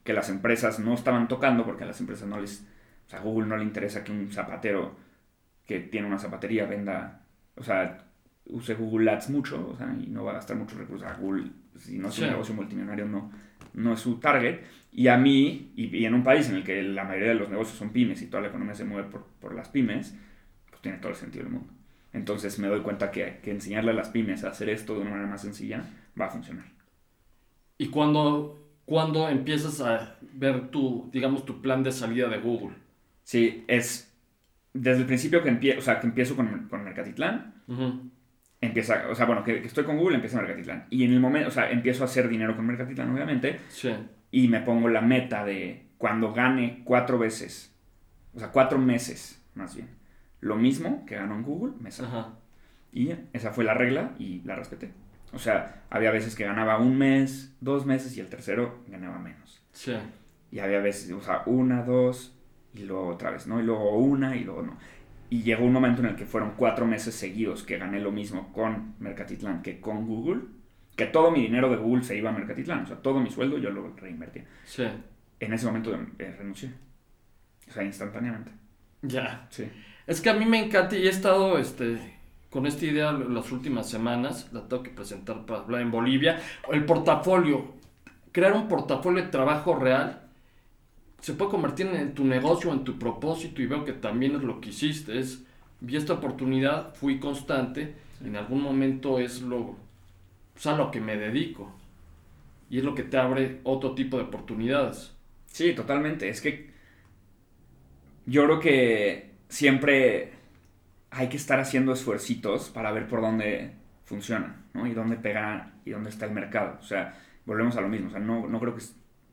que 0.04 0.12
las 0.12 0.28
empresas 0.28 0.78
no 0.78 0.94
estaban 0.94 1.26
tocando 1.26 1.64
porque 1.64 1.82
a 1.82 1.88
las 1.88 1.98
empresas 1.98 2.28
no 2.28 2.38
les... 2.38 2.60
O 3.08 3.10
sea, 3.10 3.18
a 3.18 3.22
Google 3.22 3.48
no 3.48 3.56
le 3.56 3.64
interesa 3.64 4.04
que 4.04 4.12
un 4.12 4.30
zapatero 4.30 4.94
que 5.66 5.80
tiene 5.80 6.06
una 6.06 6.20
zapatería 6.20 6.66
venda... 6.66 7.22
O 7.56 7.62
sea, 7.62 8.06
use 8.46 8.74
Google 8.74 9.10
Ads 9.10 9.30
mucho, 9.30 9.70
o 9.70 9.76
sea, 9.76 9.94
y 10.00 10.06
no 10.06 10.24
va 10.24 10.32
a 10.32 10.34
gastar 10.34 10.56
muchos 10.56 10.78
recursos 10.78 11.08
a 11.08 11.14
Google. 11.14 11.50
Si 11.76 11.98
no 11.98 12.08
es 12.08 12.18
un 12.18 12.28
negocio 12.28 12.54
multimillonario, 12.54 13.06
no, 13.06 13.30
no 13.74 13.92
es 13.92 14.00
su 14.00 14.18
target. 14.18 14.60
Y 14.92 15.08
a 15.08 15.16
mí, 15.16 15.72
y, 15.76 15.96
y 15.96 16.04
en 16.04 16.14
un 16.14 16.22
país 16.22 16.48
en 16.48 16.56
el 16.56 16.64
que 16.64 16.82
la 16.82 17.04
mayoría 17.04 17.30
de 17.30 17.34
los 17.34 17.48
negocios 17.50 17.76
son 17.78 17.90
pymes 17.90 18.22
y 18.22 18.26
toda 18.26 18.42
la 18.42 18.48
economía 18.48 18.74
se 18.74 18.84
mueve 18.84 19.08
por, 19.08 19.26
por 19.40 19.54
las 19.54 19.68
pymes, 19.68 20.16
pues 20.70 20.82
tiene 20.82 20.98
todo 20.98 21.10
el 21.10 21.16
sentido 21.16 21.44
del 21.44 21.52
mundo. 21.52 21.72
Entonces 22.12 22.58
me 22.60 22.68
doy 22.68 22.80
cuenta 22.82 23.10
que, 23.10 23.40
que 23.42 23.50
enseñarle 23.50 23.90
a 23.90 23.94
las 23.94 24.10
pymes 24.10 24.44
a 24.44 24.50
hacer 24.50 24.68
esto 24.68 24.94
de 24.94 25.00
una 25.00 25.10
manera 25.10 25.28
más 25.28 25.42
sencilla 25.42 25.84
va 26.18 26.26
a 26.26 26.30
funcionar. 26.30 26.66
¿Y 27.76 27.88
cuando, 27.88 28.56
cuando 28.84 29.28
empiezas 29.28 29.80
a 29.80 30.16
ver 30.32 30.68
tu, 30.70 31.10
digamos, 31.12 31.44
tu 31.44 31.60
plan 31.60 31.82
de 31.82 31.90
salida 31.90 32.28
de 32.28 32.38
Google? 32.38 32.76
Sí, 33.24 33.64
es 33.66 34.13
desde 34.74 35.00
el 35.00 35.06
principio 35.06 35.42
que, 35.42 35.48
empie 35.48 35.78
o 35.78 35.80
sea, 35.80 35.98
que 36.00 36.06
empiezo 36.06 36.36
con, 36.36 36.68
con 36.68 36.84
Mercatitlán, 36.84 37.54
Ujú. 37.68 38.10
empieza, 38.60 39.04
o 39.10 39.14
sea, 39.14 39.24
bueno, 39.26 39.42
que, 39.44 39.60
que 39.62 39.66
estoy 39.68 39.84
con 39.84 39.96
Google, 39.96 40.16
empieza 40.16 40.38
Mercatitlán. 40.38 40.86
Y 40.90 41.04
en 41.04 41.12
el 41.12 41.20
momento, 41.20 41.48
o 41.48 41.52
sea, 41.52 41.70
empiezo 41.70 42.02
a 42.02 42.06
hacer 42.06 42.28
dinero 42.28 42.54
con 42.56 42.66
Mercatitlán, 42.66 43.10
obviamente, 43.14 43.60
Sí. 43.68 43.94
y 44.30 44.48
me 44.48 44.60
pongo 44.60 44.88
la 44.88 45.00
meta 45.00 45.44
de 45.44 45.86
cuando 45.96 46.32
gane 46.34 46.82
cuatro 46.84 47.18
veces, 47.18 47.74
o 48.34 48.38
sea, 48.38 48.48
cuatro 48.48 48.78
meses 48.78 49.40
más 49.54 49.74
bien, 49.76 49.88
lo 50.40 50.56
mismo 50.56 51.06
que 51.06 51.14
ganó 51.14 51.36
en 51.36 51.42
Google, 51.42 51.74
me 51.80 51.90
salgo. 51.90 52.18
Ajá. 52.18 52.34
Y 52.92 53.12
esa 53.32 53.52
fue 53.52 53.64
la 53.64 53.74
regla 53.74 54.12
y 54.18 54.40
la 54.44 54.56
respeté. 54.56 54.90
O 55.32 55.38
sea, 55.38 55.82
había 55.90 56.10
veces 56.10 56.34
que 56.36 56.44
ganaba 56.44 56.78
un 56.78 56.96
mes, 56.98 57.56
dos 57.60 57.86
meses 57.86 58.16
y 58.16 58.20
el 58.20 58.28
tercero 58.28 58.82
ganaba 58.88 59.18
menos. 59.18 59.62
Sí. 59.72 59.94
Y 60.52 60.58
había 60.60 60.80
veces, 60.80 61.10
o 61.12 61.20
sea, 61.20 61.42
una, 61.46 61.82
dos 61.82 62.33
y 62.74 62.82
luego 62.82 63.08
otra 63.08 63.30
vez, 63.30 63.46
¿no? 63.46 63.60
Y 63.60 63.62
luego 63.62 63.96
una 63.98 64.36
y 64.36 64.44
luego 64.44 64.62
no. 64.62 64.76
Y 65.30 65.42
llegó 65.42 65.64
un 65.64 65.72
momento 65.72 66.02
en 66.02 66.08
el 66.08 66.16
que 66.16 66.26
fueron 66.26 66.52
cuatro 66.56 66.86
meses 66.86 67.14
seguidos 67.14 67.62
que 67.62 67.78
gané 67.78 68.00
lo 68.00 68.12
mismo 68.12 68.52
con 68.52 68.94
Mercatitlán 68.98 69.62
que 69.62 69.80
con 69.80 70.06
Google. 70.06 70.42
Que 70.96 71.06
todo 71.06 71.30
mi 71.30 71.40
dinero 71.40 71.70
de 71.70 71.76
Google 71.76 72.04
se 72.04 72.16
iba 72.16 72.30
a 72.30 72.32
Mercatitlán. 72.32 72.84
O 72.84 72.86
sea, 72.86 72.96
todo 72.96 73.18
mi 73.20 73.30
sueldo 73.30 73.58
yo 73.58 73.70
lo 73.70 73.94
reinvertía. 73.96 74.44
Sí. 74.64 74.86
En 75.40 75.52
ese 75.52 75.66
momento 75.66 75.92
eh, 76.18 76.34
renuncié. 76.38 76.70
O 77.68 77.72
sea, 77.72 77.82
instantáneamente. 77.82 78.52
Ya. 79.02 79.46
Sí. 79.50 79.68
Es 80.06 80.20
que 80.20 80.30
a 80.30 80.34
mí 80.34 80.44
me 80.44 80.64
encanta 80.64 80.96
y 80.96 81.06
he 81.06 81.10
estado 81.10 81.58
este, 81.58 81.98
con 82.50 82.66
esta 82.66 82.84
idea 82.84 83.10
las 83.12 83.50
últimas 83.50 83.88
semanas, 83.88 84.50
la 84.52 84.68
tengo 84.68 84.82
que 84.82 84.90
presentar 84.90 85.46
para 85.46 85.60
hablar 85.60 85.80
en 85.80 85.90
Bolivia, 85.90 86.38
el 86.70 86.84
portafolio, 86.84 87.74
crear 88.30 88.52
un 88.52 88.68
portafolio 88.68 89.24
de 89.24 89.30
trabajo 89.30 89.74
real, 89.76 90.23
se 91.24 91.32
puede 91.32 91.52
convertir 91.52 91.86
en 91.86 92.12
tu 92.12 92.22
negocio, 92.22 92.70
en 92.70 92.84
tu 92.84 92.98
propósito 92.98 93.62
y 93.62 93.66
veo 93.66 93.82
que 93.82 93.94
también 93.94 94.36
es 94.36 94.42
lo 94.42 94.60
que 94.60 94.68
hiciste, 94.68 95.18
es, 95.18 95.42
vi 95.80 95.96
esta 95.96 96.12
oportunidad, 96.12 96.94
fui 96.96 97.18
constante, 97.18 97.94
en 98.22 98.36
algún 98.36 98.60
momento 98.60 99.18
es 99.18 99.40
lo, 99.40 99.74
pues, 100.52 100.66
a 100.66 100.76
lo 100.76 100.90
que 100.90 101.00
me 101.00 101.16
dedico 101.16 101.74
y 102.68 102.76
es 102.76 102.84
lo 102.84 102.94
que 102.94 103.04
te 103.04 103.16
abre 103.16 103.60
otro 103.62 103.94
tipo 103.94 104.18
de 104.18 104.24
oportunidades. 104.24 105.14
Sí, 105.46 105.72
totalmente. 105.72 106.28
Es 106.28 106.42
que 106.42 106.68
yo 108.26 108.44
creo 108.44 108.60
que 108.60 109.30
siempre 109.48 110.32
hay 111.10 111.30
que 111.30 111.38
estar 111.38 111.58
haciendo 111.58 111.94
esfuercitos 111.94 112.68
para 112.68 112.92
ver 112.92 113.08
por 113.08 113.22
dónde 113.22 113.72
funciona, 114.04 114.62
¿no? 114.74 114.86
Y 114.86 114.92
dónde 114.92 115.16
pega 115.16 115.72
y 115.86 115.90
dónde 115.92 116.10
está 116.10 116.26
el 116.26 116.32
mercado. 116.32 116.76
O 116.82 116.84
sea, 116.84 117.18
volvemos 117.46 117.78
a 117.78 117.80
lo 117.80 117.88
mismo. 117.88 118.08
O 118.08 118.10
sea, 118.10 118.20
no, 118.20 118.46
no 118.46 118.60
creo 118.60 118.74
que 118.74 118.82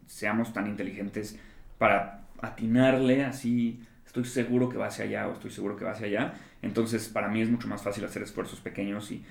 seamos 0.07 0.53
tan 0.53 0.67
inteligentes 0.67 1.37
para 1.81 2.21
atinarle 2.41 3.25
así, 3.25 3.81
estoy 4.05 4.25
seguro 4.25 4.69
que 4.69 4.77
va 4.77 4.85
hacia 4.87 5.05
allá 5.05 5.27
o 5.27 5.33
estoy 5.33 5.49
seguro 5.49 5.75
que 5.75 5.83
va 5.85 5.91
hacia 5.91 6.05
allá. 6.05 6.33
Entonces, 6.61 7.09
para 7.09 7.27
mí 7.27 7.41
es 7.41 7.49
mucho 7.49 7.67
más 7.67 7.81
fácil 7.81 8.05
hacer 8.05 8.21
esfuerzos 8.21 8.59
pequeños 8.61 9.09
y, 9.11 9.25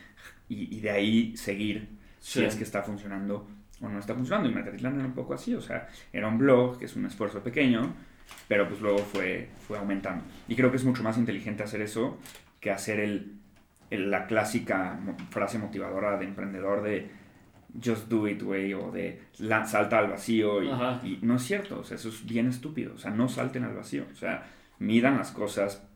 y, 0.48 0.76
y 0.76 0.80
de 0.80 0.90
ahí 0.90 1.36
seguir 1.36 1.88
si 2.18 2.42
es 2.44 2.56
que 2.56 2.64
está 2.64 2.82
funcionando 2.82 3.46
o 3.80 3.88
no 3.88 3.98
está 4.00 4.14
funcionando. 4.14 4.48
Y 4.50 4.52
Mercatitlán 4.54 4.96
era 4.96 5.06
un 5.06 5.14
poco 5.14 5.34
así, 5.34 5.54
o 5.54 5.60
sea, 5.62 5.88
era 6.12 6.26
un 6.26 6.38
blog 6.38 6.78
que 6.78 6.86
es 6.86 6.96
un 6.96 7.06
esfuerzo 7.06 7.40
pequeño, 7.42 7.94
pero 8.48 8.68
pues 8.68 8.80
luego 8.80 8.98
fue, 8.98 9.48
fue 9.68 9.78
aumentando. 9.78 10.24
Y 10.48 10.56
creo 10.56 10.70
que 10.72 10.76
es 10.78 10.84
mucho 10.84 11.04
más 11.04 11.18
inteligente 11.18 11.62
hacer 11.62 11.82
eso 11.82 12.18
que 12.60 12.72
hacer 12.72 12.98
el, 13.00 13.36
el- 13.90 14.10
la 14.10 14.26
clásica 14.26 14.98
frase 15.30 15.58
motivadora 15.58 16.18
de 16.18 16.24
emprendedor 16.26 16.82
de 16.82 17.10
just 17.82 18.08
do 18.08 18.26
it, 18.28 18.42
güey, 18.42 18.72
o 18.74 18.90
de 18.90 19.20
la- 19.38 19.64
salta 19.66 19.98
al 19.98 20.08
vacío. 20.08 20.62
Y, 20.62 20.68
y 21.04 21.18
no 21.22 21.36
es 21.36 21.42
cierto, 21.42 21.80
o 21.80 21.84
sea, 21.84 21.96
eso 21.96 22.08
es 22.08 22.24
bien 22.26 22.46
estúpido. 22.48 22.94
O 22.94 22.98
sea, 22.98 23.10
no 23.10 23.28
salten 23.28 23.64
al 23.64 23.74
vacío. 23.74 24.04
O 24.12 24.16
sea, 24.16 24.46
midan 24.78 25.18
las 25.18 25.30
cosas, 25.30 25.86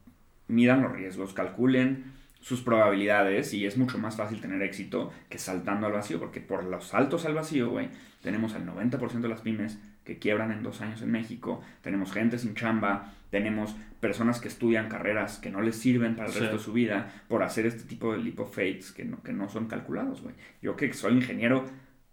midan 0.48 0.82
los 0.82 0.92
riesgos, 0.92 1.32
calculen 1.34 2.12
sus 2.44 2.60
probabilidades 2.60 3.54
y 3.54 3.64
es 3.64 3.78
mucho 3.78 3.96
más 3.96 4.16
fácil 4.16 4.38
tener 4.38 4.60
éxito 4.62 5.10
que 5.30 5.38
saltando 5.38 5.86
al 5.86 5.94
vacío, 5.94 6.18
porque 6.18 6.42
por 6.42 6.62
los 6.64 6.88
saltos 6.88 7.24
al 7.24 7.32
vacío, 7.32 7.70
güey, 7.70 7.88
tenemos 8.22 8.54
al 8.54 8.66
90% 8.66 9.20
de 9.22 9.28
las 9.28 9.40
pymes 9.40 9.78
que 10.04 10.18
quiebran 10.18 10.52
en 10.52 10.62
dos 10.62 10.82
años 10.82 11.00
en 11.00 11.10
México, 11.10 11.62
tenemos 11.80 12.12
gente 12.12 12.38
sin 12.38 12.54
chamba, 12.54 13.14
tenemos 13.30 13.74
personas 13.98 14.42
que 14.42 14.48
estudian 14.48 14.90
carreras 14.90 15.38
que 15.38 15.48
no 15.48 15.62
les 15.62 15.76
sirven 15.76 16.16
para 16.16 16.28
el 16.28 16.34
Sí. 16.34 16.40
resto 16.40 16.58
de 16.58 16.62
su 16.62 16.74
vida 16.74 17.10
por 17.28 17.42
hacer 17.42 17.64
este 17.64 17.84
tipo 17.84 18.12
de 18.12 18.18
leap 18.18 18.38
of 18.40 18.54
fates 18.54 18.92
que 18.92 19.06
no, 19.06 19.22
que 19.22 19.32
no 19.32 19.48
son 19.48 19.66
calculados, 19.66 20.20
güey. 20.20 20.34
Yo 20.60 20.76
que 20.76 20.92
soy 20.92 21.14
ingeniero, 21.14 21.64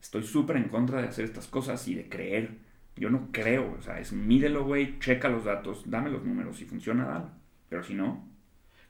estoy 0.02 0.24
súper 0.24 0.56
en 0.56 0.70
contra 0.70 1.02
de 1.02 1.10
hacer 1.10 1.26
estas 1.26 1.48
cosas 1.48 1.86
y 1.89 1.96
de 1.96 2.08
creer. 2.08 2.52
Yo 2.96 3.10
no 3.10 3.28
creo, 3.34 3.76
o 3.78 3.82
sea, 3.82 4.00
es 4.00 4.13
mídelo, 4.13 4.63
güey, 4.63 4.98
checa 5.00 5.28
los 5.28 5.44
datos, 5.44 5.84
dame 5.91 6.10
los 6.10 6.24
números, 6.24 6.56
si 6.56 6.63
funciona, 6.63 7.04
dale. 7.04 7.26
Pero 7.67 7.84
si 7.84 7.94
no, 7.96 8.31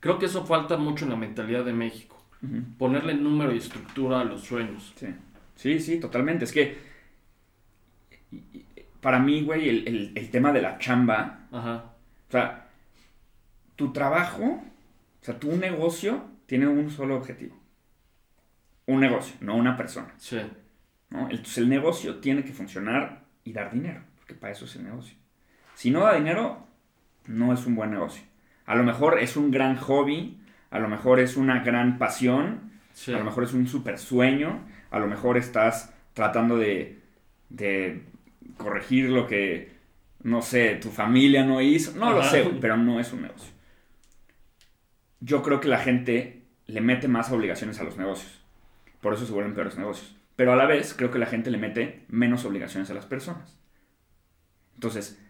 Creo 0.02 0.20
que 0.20 0.26
eso 0.26 0.46
falta 0.46 0.76
mucho 0.78 1.06
en 1.06 1.12
la 1.12 1.16
mentalidad 1.18 1.64
de 1.64 1.72
México, 1.74 2.22
ponerle 2.78 3.14
número 3.14 3.54
y 3.54 3.58
estructura 3.60 4.20
a 4.20 4.24
los 4.26 4.42
sueños. 4.42 4.92
Sí, 4.98 5.08
sí, 5.56 5.80
sí, 5.80 6.00
totalmente. 6.00 6.44
Es 6.46 6.52
que 6.52 6.78
para 9.00 9.20
mí, 9.20 9.42
güey, 9.44 9.70
el, 9.70 9.88
el- 9.88 10.12
el 10.16 10.30
tema 10.30 10.52
de 10.52 10.62
la 10.62 10.78
chamba 10.78 11.48
Ajá. 11.52 11.86
O 12.28 12.32
sea, 12.32 12.68
tu 13.76 13.92
trabajo, 13.92 14.44
o 14.46 15.26
sea, 15.26 15.38
tu 15.38 15.56
negocio 15.58 16.24
tiene 16.46 16.68
un 16.68 16.90
solo 16.90 17.18
objetivo. 17.18 17.58
Un 18.86 19.02
negocio, 19.02 19.36
no 19.42 19.56
una 19.56 19.76
persona. 19.76 20.14
Sí. 20.18 20.40
¿no? 21.10 21.24
Entonces 21.30 21.58
el 21.58 21.68
negocio 21.70 22.16
tiene 22.18 22.44
que 22.46 22.54
funcionar 22.54 23.24
y 23.44 23.52
dar 23.52 23.72
dinero, 23.74 24.02
porque 24.18 24.34
para 24.34 24.54
eso 24.54 24.64
es 24.66 24.76
el 24.78 24.86
negocio. 24.86 25.16
Si 25.76 25.92
no 25.92 26.02
da 26.02 26.14
dinero, 26.16 26.66
no 27.28 27.52
es 27.54 27.66
un 27.66 27.76
buen 27.76 27.92
negocio. 27.92 28.24
A 28.72 28.76
lo 28.76 28.84
mejor 28.84 29.20
es 29.20 29.36
un 29.36 29.52
gran 29.52 29.76
hobby, 29.76 30.38
a 30.70 30.80
lo 30.80 30.88
mejor 30.88 31.20
es 31.20 31.36
una 31.36 31.60
gran 31.62 31.98
pasión, 31.98 32.72
Sí. 32.94 33.14
a 33.14 33.18
lo 33.18 33.26
mejor 33.26 33.44
es 33.44 33.54
un 33.54 33.68
super 33.68 33.98
sueño, 33.98 34.62
a 34.92 35.00
lo 35.00 35.08
mejor 35.08 35.38
estás 35.38 35.94
tratando 36.14 36.58
de, 36.58 37.00
de 37.50 38.04
corregir 38.58 39.10
lo 39.10 39.28
que, 39.28 39.72
no 40.24 40.42
sé, 40.42 40.76
tu 40.76 40.90
familia 40.90 41.44
no 41.44 41.60
hizo, 41.62 41.92
no 41.98 42.12
lo 42.14 42.24
sé, 42.24 42.50
pero 42.62 42.78
no 42.78 43.00
es 43.02 43.12
un 43.12 43.24
negocio. 43.24 43.52
Yo 45.20 45.44
creo 45.44 45.60
que 45.60 45.68
la 45.68 45.80
gente 45.80 46.44
le 46.68 46.80
mete 46.82 47.08
más 47.10 47.32
obligaciones 47.32 47.80
a 47.80 47.84
los 47.84 47.98
negocios, 47.98 48.42
por 49.02 49.14
eso 49.14 49.26
se 49.26 49.34
vuelven 49.34 49.54
peores 49.54 49.78
negocios. 49.78 50.16
Pero 50.38 50.54
a 50.54 50.56
la 50.56 50.66
vez 50.66 50.94
creo 50.94 51.12
que 51.12 51.20
la 51.20 51.26
gente 51.28 51.52
le 51.52 51.58
mete 51.58 52.06
menos 52.08 52.46
obligaciones 52.46 52.90
a 52.90 52.94
las 52.94 53.06
personas. 53.06 53.58
Entonces, 54.76 55.21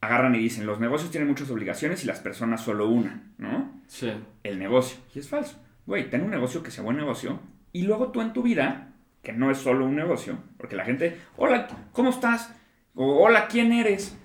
agarran 0.00 0.34
y 0.34 0.38
dicen, 0.38 0.66
los 0.66 0.80
negocios 0.80 1.10
tienen 1.10 1.28
muchas 1.28 1.50
obligaciones 1.50 2.04
y 2.04 2.06
las 2.06 2.20
personas 2.20 2.60
solo 2.62 2.88
una, 2.88 3.22
¿no? 3.38 3.72
Sí. 3.88 4.12
el 4.44 4.58
negocio. 4.58 4.98
Y 5.14 5.18
es 5.18 5.28
falso. 5.28 5.56
Güey, 5.86 6.10
ten 6.10 6.22
un 6.22 6.30
negocio 6.30 6.62
que 6.62 6.70
sea 6.70 6.84
buen 6.84 6.96
negocio. 6.96 7.40
Y 7.72 7.82
luego 7.82 8.10
tú 8.12 8.20
en 8.20 8.32
tu 8.32 8.42
vida, 8.42 8.92
que 9.22 9.32
no 9.32 9.50
es 9.50 9.58
solo 9.58 9.84
un 9.86 9.96
negocio, 9.96 10.38
porque 10.56 10.76
la 10.76 10.84
gente, 10.84 11.18
hola, 11.36 11.66
¿cómo 11.92 12.10
estás? 12.10 12.54
O 12.94 13.24
hola, 13.24 13.48
¿quién 13.48 13.72
eres? 13.72 14.16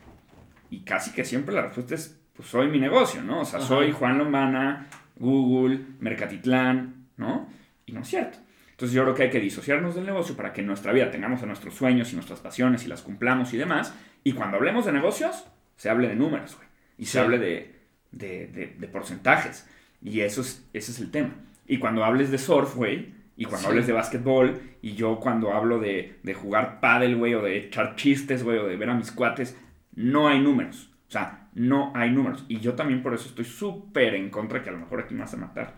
Y 0.69 0.81
casi 0.81 1.11
que 1.11 1.23
siempre 1.25 1.53
la 1.55 1.61
respuesta 1.63 1.95
es, 1.95 2.19
pues 2.35 2.49
soy 2.49 2.67
mi 2.67 2.79
negocio, 2.79 3.21
¿no? 3.23 3.41
O 3.41 3.45
sea, 3.45 3.59
Ajá. 3.59 3.67
soy 3.67 3.91
Juan 3.91 4.17
Lombana, 4.17 4.87
Google, 5.17 5.79
Mercatitlán, 5.99 7.07
¿no? 7.17 7.47
Y 7.85 7.91
no 7.93 8.01
es 8.01 8.07
cierto. 8.07 8.37
Entonces 8.71 8.95
yo 8.95 9.03
creo 9.03 9.13
que 9.15 9.23
hay 9.23 9.29
que 9.29 9.39
disociarnos 9.39 9.95
del 9.95 10.05
negocio 10.05 10.35
para 10.35 10.51
que 10.51 10.61
en 10.61 10.67
nuestra 10.67 10.91
vida 10.91 11.11
tengamos 11.11 11.43
a 11.43 11.45
nuestros 11.45 11.75
sueños 11.75 12.11
y 12.11 12.15
nuestras 12.15 12.39
pasiones 12.39 12.83
y 12.85 12.87
las 12.87 13.01
cumplamos 13.01 13.53
y 13.53 13.57
demás. 13.57 13.93
Y 14.23 14.33
cuando 14.33 14.57
hablemos 14.57 14.85
de 14.85 14.91
negocios, 14.93 15.45
se 15.75 15.89
hable 15.89 16.07
de 16.07 16.15
números, 16.15 16.55
güey. 16.55 16.67
Y 16.97 17.05
se 17.05 17.19
hable 17.19 17.37
de, 17.39 17.75
de, 18.11 18.47
de- 18.47 18.75
de 18.77 18.87
porcentajes. 18.87 19.67
Y 20.01 20.21
eso 20.21 20.41
es, 20.41 20.65
ese 20.73 20.91
es 20.91 20.99
el 20.99 21.11
tema. 21.11 21.33
Y 21.67 21.77
cuando 21.79 22.03
hables 22.03 22.29
de 22.31 22.37
surf, 22.37 22.75
güey, 22.75 23.13
y 23.35 23.45
cuando 23.45 23.61
Sí. 23.65 23.67
hables 23.71 23.87
de 23.87 23.93
básquetbol, 23.93 24.61
y 24.81 24.93
yo 24.93 25.19
cuando 25.19 25.53
hablo 25.53 25.79
de, 25.79 26.19
de 26.23 26.33
jugar 26.33 26.79
pádel, 26.79 27.15
güey, 27.15 27.33
o 27.33 27.41
de 27.41 27.57
echar 27.57 27.95
chistes, 27.95 28.43
güey, 28.43 28.57
o 28.59 28.67
de 28.67 28.75
ver 28.77 28.89
a 28.89 28.93
mis 28.95 29.11
cuates, 29.11 29.57
no 29.95 30.27
hay 30.27 30.39
números. 30.39 30.91
O 31.07 31.11
sea, 31.11 31.47
no 31.53 31.91
hay 31.95 32.11
números. 32.11 32.45
Y 32.47 32.59
yo 32.59 32.73
también 32.73 33.01
por 33.01 33.13
eso 33.13 33.27
estoy 33.29 33.45
súper 33.45 34.13
en 34.15 34.29
contra, 34.29 34.61
que 34.61 34.69
a 34.69 34.73
lo 34.73 34.79
mejor 34.79 34.99
aquí 35.01 35.13
me 35.13 35.21
vas 35.21 35.33
a 35.33 35.37
matar. 35.37 35.73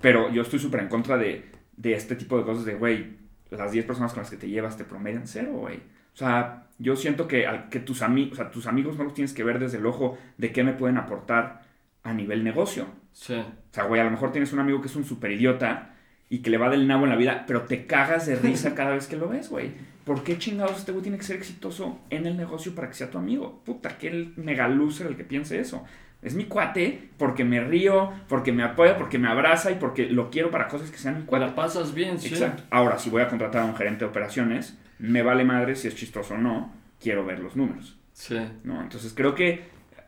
Pero 0.00 0.30
yo 0.30 0.42
estoy 0.42 0.58
súper 0.58 0.80
en 0.80 0.88
contra 0.88 1.16
de, 1.16 1.44
de 1.76 1.94
este 1.94 2.16
tipo 2.16 2.38
de 2.38 2.44
cosas 2.44 2.64
de, 2.64 2.74
güey, 2.74 3.16
las 3.50 3.72
10 3.72 3.84
personas 3.86 4.12
con 4.12 4.22
las 4.22 4.30
que 4.30 4.36
te 4.36 4.48
llevas 4.48 4.76
te 4.76 4.84
promedian 4.84 5.26
cero, 5.26 5.52
güey. 5.52 5.80
O 6.18 6.20
sea, 6.20 6.64
yo 6.80 6.96
siento 6.96 7.28
que, 7.28 7.46
que 7.70 7.78
tus, 7.78 8.02
ami- 8.02 8.32
o 8.32 8.34
sea, 8.34 8.50
tus 8.50 8.66
amigos 8.66 8.98
no 8.98 9.04
los 9.04 9.14
tienes 9.14 9.32
que 9.32 9.44
ver 9.44 9.60
desde 9.60 9.78
el 9.78 9.86
ojo 9.86 10.18
de 10.36 10.50
qué 10.50 10.64
me 10.64 10.72
pueden 10.72 10.96
aportar 10.98 11.62
a 12.02 12.12
nivel 12.12 12.42
negocio. 12.42 12.86
Sí. 13.12 13.34
O 13.34 13.44
sea, 13.70 13.84
güey, 13.84 14.00
a 14.00 14.04
lo 14.04 14.10
mejor 14.10 14.32
tienes 14.32 14.52
un 14.52 14.58
amigo 14.58 14.80
que 14.80 14.88
es 14.88 14.96
un 14.96 15.04
super 15.04 15.30
idiota 15.30 15.90
y 16.28 16.38
que 16.40 16.50
le 16.50 16.58
va 16.58 16.70
del 16.70 16.88
nabo 16.88 17.04
en 17.04 17.10
la 17.10 17.16
vida, 17.16 17.44
pero 17.46 17.62
te 17.62 17.86
cagas 17.86 18.26
de 18.26 18.34
risa 18.34 18.74
cada 18.74 18.90
vez 18.90 19.06
que 19.06 19.14
lo 19.16 19.28
ves, 19.28 19.48
güey. 19.48 19.70
¿Por 20.04 20.24
qué 20.24 20.38
chingados 20.38 20.78
este 20.78 20.90
güey 20.90 21.02
tiene 21.02 21.18
que 21.18 21.24
ser 21.24 21.36
exitoso 21.36 22.00
en 22.10 22.26
el 22.26 22.36
negocio 22.36 22.74
para 22.74 22.88
que 22.88 22.94
sea 22.94 23.10
tu 23.10 23.18
amigo? 23.18 23.62
Puta, 23.64 23.96
el 24.02 24.32
mega 24.34 24.66
loser 24.66 25.06
el 25.06 25.16
que 25.16 25.22
piense 25.22 25.60
eso. 25.60 25.84
Es 26.20 26.34
mi 26.34 26.46
cuate 26.46 27.10
porque 27.16 27.44
me 27.44 27.60
río, 27.60 28.10
porque 28.28 28.50
me 28.50 28.64
apoya, 28.64 28.96
porque 28.96 29.18
me 29.20 29.28
abraza 29.28 29.70
y 29.70 29.76
porque 29.76 30.06
lo 30.10 30.30
quiero 30.30 30.50
para 30.50 30.66
cosas 30.66 30.90
que 30.90 30.98
sean 30.98 31.14
mi 31.14 31.20
Te 31.20 31.26
cuate. 31.28 31.46
la 31.46 31.54
pasas 31.54 31.94
bien, 31.94 32.18
sí. 32.18 32.26
Exacto. 32.34 32.64
Ahora, 32.70 32.98
si 32.98 33.08
voy 33.08 33.22
a 33.22 33.28
contratar 33.28 33.62
a 33.62 33.66
un 33.66 33.76
gerente 33.76 34.04
de 34.04 34.10
operaciones, 34.10 34.76
me 34.98 35.22
vale 35.22 35.44
madre 35.44 35.76
si 35.76 35.88
es 35.88 35.94
chistoso 35.96 36.34
o 36.34 36.38
no, 36.38 36.72
quiero 37.00 37.24
ver 37.24 37.38
los 37.40 37.56
números, 37.56 37.96
Sí. 38.12 38.38
¿no? 38.64 38.82
Entonces 38.82 39.12
creo 39.14 39.34
que 39.34 39.64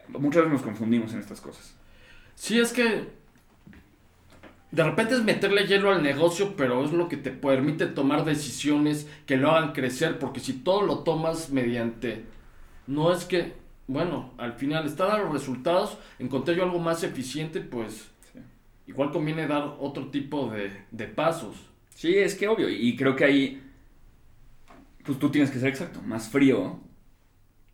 muchas 0.08 0.42
veces 0.42 0.52
nos 0.52 0.62
confundimos 0.62 1.12
en 1.12 1.20
estas 1.20 1.40
cosas. 1.40 1.74
Sí, 2.34 2.58
es 2.58 2.72
que 2.72 3.04
de 4.70 4.84
repente 4.84 5.14
es 5.14 5.22
meterle 5.24 5.66
hielo 5.66 5.90
al 5.90 6.02
negocio, 6.02 6.54
pero 6.56 6.84
es 6.84 6.92
lo 6.92 7.08
que 7.08 7.16
te 7.16 7.30
permite 7.30 7.86
tomar 7.86 8.24
decisiones 8.24 9.08
que 9.26 9.36
lo 9.36 9.50
hagan 9.50 9.72
crecer, 9.72 10.18
porque 10.18 10.40
si 10.40 10.52
todo 10.54 10.82
lo 10.82 11.00
tomas 11.00 11.50
mediante, 11.50 12.24
no 12.86 13.12
es 13.12 13.24
que, 13.24 13.54
bueno, 13.88 14.32
al 14.38 14.52
final 14.54 14.86
está 14.86 15.06
dando 15.06 15.24
los 15.24 15.32
resultados, 15.34 15.98
encontré 16.20 16.54
yo 16.54 16.62
algo 16.64 16.78
más 16.78 17.02
eficiente, 17.02 17.60
pues 17.60 18.10
Sí. 18.32 18.38
igual 18.86 19.10
conviene 19.10 19.48
dar 19.48 19.74
otro 19.80 20.08
tipo 20.08 20.50
de, 20.50 20.70
de 20.92 21.06
pasos. 21.06 21.56
Sí, 21.94 22.16
es 22.16 22.36
que 22.36 22.46
obvio, 22.48 22.68
y 22.68 22.96
creo 22.96 23.16
que 23.16 23.24
ahí, 23.24 23.62
pues 25.04 25.18
tú 25.18 25.30
tienes 25.30 25.50
que 25.50 25.58
ser 25.58 25.68
exacto, 25.68 26.02
más 26.02 26.28
frío 26.28 26.80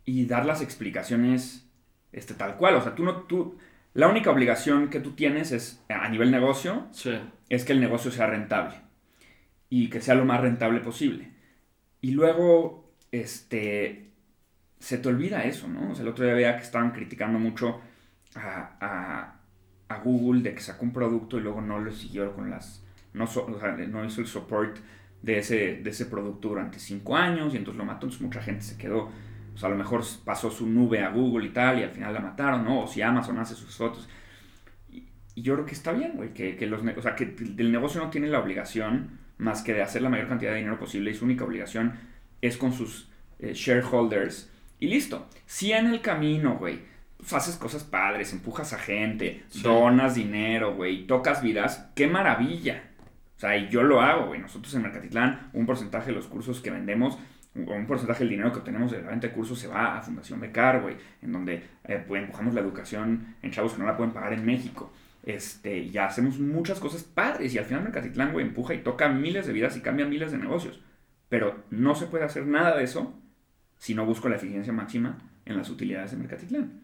y 0.05 0.25
dar 0.25 0.45
las 0.45 0.61
explicaciones 0.61 1.67
este, 2.11 2.33
tal 2.33 2.55
cual. 2.57 2.75
O 2.75 2.81
sea, 2.81 2.95
tú 2.95 3.03
no, 3.03 3.23
tú, 3.23 3.57
la 3.93 4.07
única 4.07 4.31
obligación 4.31 4.89
que 4.89 4.99
tú 4.99 5.11
tienes 5.11 5.51
es, 5.51 5.83
a 5.89 6.07
nivel 6.09 6.31
negocio, 6.31 6.87
Sí, 6.91 7.11
es 7.49 7.65
que 7.65 7.73
el 7.73 7.79
negocio 7.81 8.11
sea 8.11 8.27
rentable 8.27 8.75
y 9.69 9.89
que 9.89 10.01
sea 10.01 10.15
lo 10.15 10.25
más 10.25 10.41
rentable 10.41 10.79
posible. 10.79 11.31
Y 12.01 12.11
luego, 12.11 12.93
este, 13.11 14.11
se 14.79 14.97
te 14.99 15.09
olvida 15.09 15.43
eso, 15.45 15.67
¿no? 15.67 15.91
O 15.91 15.95
sea, 15.95 16.03
el 16.03 16.09
otro 16.09 16.25
día 16.25 16.33
veía 16.35 16.57
que 16.57 16.63
estaban 16.63 16.91
criticando 16.91 17.39
mucho 17.39 17.81
a, 18.35 18.77
a- 18.81 19.33
a 19.89 19.99
Google 19.99 20.41
de 20.41 20.53
que 20.53 20.61
sacó 20.61 20.83
un 20.85 20.91
producto 20.93 21.37
y 21.37 21.41
luego 21.41 21.61
no 21.61 21.79
lo 21.79 21.91
siguió 21.91 22.33
con 22.35 22.49
las, 22.49 22.83
no, 23.13 23.25
so- 23.27 23.45
o 23.45 23.59
sea, 23.59 23.71
no 23.71 24.05
hizo 24.05 24.21
el 24.21 24.27
support 24.27 24.77
de 25.21 25.39
ese, 25.39 25.75
de 25.83 25.89
ese 25.89 26.05
producto 26.05 26.49
durante 26.49 26.79
cinco 26.79 27.15
años 27.15 27.53
y 27.53 27.57
entonces 27.57 27.77
lo 27.77 27.85
mató, 27.85 28.05
entonces 28.05 28.21
mucha 28.21 28.41
gente 28.41 28.61
se 28.63 28.77
quedó, 28.77 29.09
o 29.53 29.57
sea, 29.57 29.67
a 29.67 29.71
lo 29.71 29.77
mejor 29.77 30.03
pasó 30.23 30.51
su 30.51 30.67
nube 30.67 31.01
a 31.03 31.09
Google 31.09 31.47
y 31.47 31.49
tal 31.49 31.79
y 31.79 31.83
al 31.83 31.89
final 31.91 32.13
la 32.13 32.19
mataron, 32.19 32.63
¿no? 32.63 32.83
O 32.83 32.87
si 32.87 33.01
Amazon 33.01 33.37
hace 33.39 33.55
sus 33.55 33.75
fotos. 33.75 34.07
Y, 34.91 35.07
y 35.35 35.41
yo 35.41 35.53
creo 35.55 35.65
que 35.65 35.73
está 35.73 35.91
bien, 35.91 36.13
güey, 36.15 36.33
que, 36.33 36.55
que 36.55 36.67
los, 36.67 36.81
o 36.97 37.01
sea, 37.01 37.15
que 37.15 37.35
el 37.57 37.71
negocio 37.71 38.01
no 38.01 38.09
tiene 38.09 38.27
la 38.27 38.39
obligación 38.39 39.19
más 39.37 39.61
que 39.61 39.73
de 39.73 39.81
hacer 39.81 40.01
la 40.01 40.09
mayor 40.09 40.27
cantidad 40.29 40.51
de 40.51 40.57
dinero 40.57 40.79
posible 40.79 41.11
y 41.11 41.13
su 41.15 41.25
única 41.25 41.43
obligación 41.45 41.93
es 42.41 42.57
con 42.57 42.71
sus 42.73 43.09
eh, 43.39 43.53
shareholders 43.53 44.49
y 44.79 44.87
listo. 44.87 45.27
Si 45.45 45.71
en 45.71 45.87
el 45.87 46.01
camino, 46.01 46.57
güey, 46.57 46.81
pues 47.17 47.33
haces 47.33 47.55
cosas 47.55 47.83
padres, 47.83 48.31
empujas 48.33 48.73
a 48.73 48.77
gente, 48.79 49.43
Sí. 49.49 49.61
donas 49.63 50.15
dinero, 50.15 50.75
güey, 50.75 51.07
tocas 51.07 51.41
vidas, 51.41 51.89
qué 51.95 52.07
maravilla. 52.07 52.83
O 53.37 53.39
sea, 53.39 53.55
y 53.55 53.69
yo 53.69 53.83
lo 53.83 54.01
hago, 54.01 54.27
güey. 54.27 54.41
Nosotros 54.41 54.73
en 54.73 54.81
Mercatitlán, 54.81 55.51
un 55.53 55.67
porcentaje 55.67 56.07
de 56.07 56.13
los 56.13 56.25
cursos 56.25 56.59
que 56.59 56.71
vendemos, 56.71 57.19
un 57.53 57.85
porcentaje 57.85 58.19
del 58.19 58.29
dinero 58.29 58.51
que 58.51 58.59
obtenemos 58.59 58.91
de 58.91 59.01
la 59.01 59.09
venta 59.09 59.27
de 59.27 59.33
cursos 59.33 59.59
se 59.59 59.67
va 59.67 59.97
a 59.97 60.01
Fundación 60.01 60.39
Becar, 60.39 60.81
güey, 60.81 60.95
en 61.21 61.31
donde 61.31 61.63
eh, 61.83 62.03
pues, 62.07 62.21
empujamos 62.21 62.55
la 62.55 62.61
educación 62.61 63.35
en 63.41 63.51
chavos 63.51 63.73
que 63.73 63.79
no 63.79 63.85
la 63.85 63.95
pueden 63.95 64.11
pagar 64.11 64.33
en 64.33 64.43
México. 64.43 64.91
Este, 65.23 65.89
ya 65.89 66.05
hacemos 66.05 66.39
muchas 66.39 66.79
cosas 66.79 67.03
padres 67.03 67.53
y 67.53 67.59
al 67.59 67.65
final 67.65 67.83
Mercatitlán, 67.83 68.33
güey, 68.33 68.45
empuja 68.45 68.73
y 68.73 68.79
toca 68.79 69.07
miles 69.09 69.45
de 69.45 69.53
vidas 69.53 69.77
y 69.77 69.81
cambia 69.81 70.05
miles 70.05 70.31
de 70.31 70.39
negocios. 70.39 70.79
Pero 71.29 71.63
no 71.69 71.93
se 71.93 72.07
puede 72.07 72.23
hacer 72.23 72.47
nada 72.47 72.75
de 72.75 72.85
eso 72.85 73.13
si 73.77 73.93
no 73.93 74.05
busco 74.05 74.29
la 74.29 74.37
eficiencia 74.37 74.73
máxima 74.73 75.19
en 75.45 75.57
las 75.57 75.69
utilidades 75.69 76.11
de 76.11 76.17
Mercatitlán. 76.17 76.81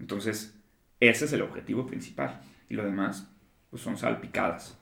Entonces, 0.00 0.58
ese 0.98 1.26
es 1.26 1.32
el 1.32 1.42
objetivo 1.42 1.86
principal. 1.86 2.40
Y 2.68 2.74
lo 2.74 2.84
demás, 2.84 3.30
pues 3.70 3.82
son 3.82 3.96
salpicadas. 3.96 4.79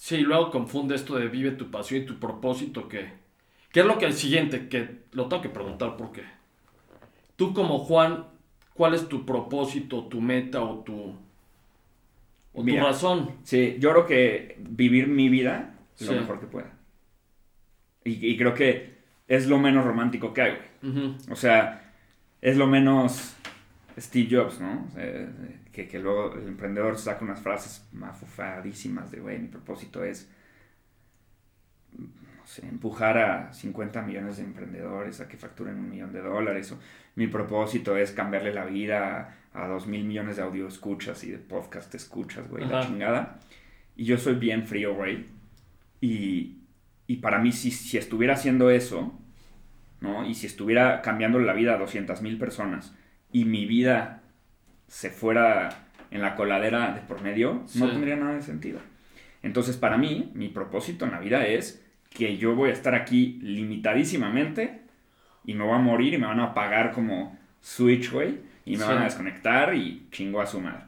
Sí, 0.00 0.18
luego 0.18 0.50
confunde 0.52 0.94
esto 0.94 1.16
de 1.16 1.26
vive 1.26 1.50
tu 1.50 1.72
pasión 1.72 2.02
y 2.02 2.06
tu 2.06 2.20
propósito, 2.20 2.88
que, 2.88 3.10
que 3.72 3.80
es 3.80 3.86
lo 3.86 3.98
que 3.98 4.04
el 4.06 4.12
siguiente, 4.12 4.68
que 4.68 5.00
lo 5.10 5.26
tengo 5.26 5.42
que 5.42 5.48
preguntar 5.48 5.96
porque 5.96 6.22
tú 7.34 7.52
como 7.52 7.80
Juan, 7.80 8.26
¿cuál 8.74 8.94
es 8.94 9.08
tu 9.08 9.26
propósito, 9.26 10.04
tu 10.04 10.20
meta 10.20 10.62
o 10.62 10.78
tu, 10.84 11.16
o 12.54 12.64
tu 12.64 12.76
razón? 12.76 13.28
Sí, 13.42 13.76
yo 13.80 13.90
creo 13.90 14.06
que 14.06 14.56
vivir 14.60 15.08
mi 15.08 15.28
vida 15.28 15.74
es 15.98 16.06
lo 16.06 16.12
Sí. 16.12 16.18
mejor 16.20 16.38
que 16.40 16.46
pueda. 16.46 16.72
Y, 18.04 18.24
y 18.24 18.36
creo 18.36 18.54
que 18.54 18.98
es 19.26 19.48
lo 19.48 19.58
menos 19.58 19.84
romántico 19.84 20.32
que 20.32 20.42
hay, 20.42 20.52
güey. 20.82 21.16
O 21.30 21.34
sea, 21.36 21.92
es 22.40 22.56
lo 22.56 22.68
menos 22.68 23.34
Steve 24.00 24.28
Jobs, 24.30 24.60
¿no? 24.60 24.86
O 24.86 24.90
sea, 24.90 25.28
que, 25.72 25.88
que 25.88 25.98
luego 25.98 26.34
el 26.34 26.48
emprendedor 26.48 26.98
saca 26.98 27.24
unas 27.24 27.40
frases 27.40 27.86
mafufadísimas 27.92 29.10
de, 29.10 29.20
güey, 29.20 29.38
mi 29.38 29.48
propósito 29.48 30.04
es, 30.04 30.30
no 31.96 32.46
sé, 32.46 32.66
empujar 32.66 33.18
a 33.18 33.52
50 33.52 34.02
millones 34.02 34.36
de 34.38 34.44
emprendedores 34.44 35.20
a 35.20 35.28
que 35.28 35.36
facturen 35.36 35.76
un 35.76 35.90
millón 35.90 36.12
de 36.12 36.20
dólares. 36.20 36.72
O, 36.72 36.78
mi 37.14 37.26
propósito 37.26 37.96
es 37.96 38.12
cambiarle 38.12 38.52
la 38.52 38.64
vida 38.64 39.36
a, 39.52 39.64
a 39.64 39.68
2 39.68 39.86
mil 39.86 40.04
millones 40.04 40.36
de 40.36 40.42
audio 40.42 40.68
escuchas 40.68 41.24
y 41.24 41.30
de 41.30 41.38
podcast 41.38 41.94
escuchas, 41.94 42.48
güey, 42.48 42.66
la 42.66 42.86
chingada. 42.86 43.40
Y 43.96 44.04
yo 44.04 44.18
soy 44.18 44.34
bien 44.34 44.66
frío, 44.66 44.94
güey. 44.94 45.26
Y, 46.00 46.58
y 47.06 47.16
para 47.16 47.38
mí, 47.38 47.50
si, 47.52 47.70
si 47.72 47.98
estuviera 47.98 48.34
haciendo 48.34 48.70
eso, 48.70 49.18
¿no? 50.00 50.24
Y 50.24 50.34
si 50.34 50.46
estuviera 50.46 51.02
cambiando 51.02 51.40
la 51.40 51.52
vida 51.52 51.74
a 51.74 51.78
200 51.78 52.22
mil 52.22 52.38
personas 52.38 52.94
y 53.32 53.44
mi 53.44 53.66
vida 53.66 54.22
se 54.86 55.10
fuera 55.10 55.86
en 56.10 56.22
la 56.22 56.34
coladera 56.34 56.92
de 56.94 57.00
por 57.02 57.20
medio, 57.22 57.64
no 57.74 57.90
tendría 57.90 58.16
nada 58.16 58.34
de 58.34 58.42
sentido. 58.42 58.80
Entonces, 59.42 59.76
para 59.76 59.96
mí, 59.98 60.30
mi 60.34 60.48
propósito 60.48 61.04
en 61.04 61.12
la 61.12 61.20
vida 61.20 61.46
es 61.46 61.84
que 62.10 62.38
yo 62.38 62.54
voy 62.54 62.70
a 62.70 62.72
estar 62.72 62.94
aquí 62.94 63.38
limitadísimamente 63.42 64.80
y 65.44 65.54
me 65.54 65.64
voy 65.64 65.74
a 65.74 65.78
morir 65.78 66.14
y 66.14 66.18
me 66.18 66.26
van 66.26 66.40
a 66.40 66.44
apagar 66.46 66.92
como 66.92 67.38
Switch, 67.60 68.10
güey, 68.10 68.38
y 68.64 68.72
me 68.72 68.78
Sí. 68.78 68.88
van 68.88 68.98
a 68.98 69.04
desconectar 69.04 69.74
y 69.74 70.06
chingo 70.10 70.40
a 70.40 70.46
su 70.46 70.60
madre. 70.60 70.84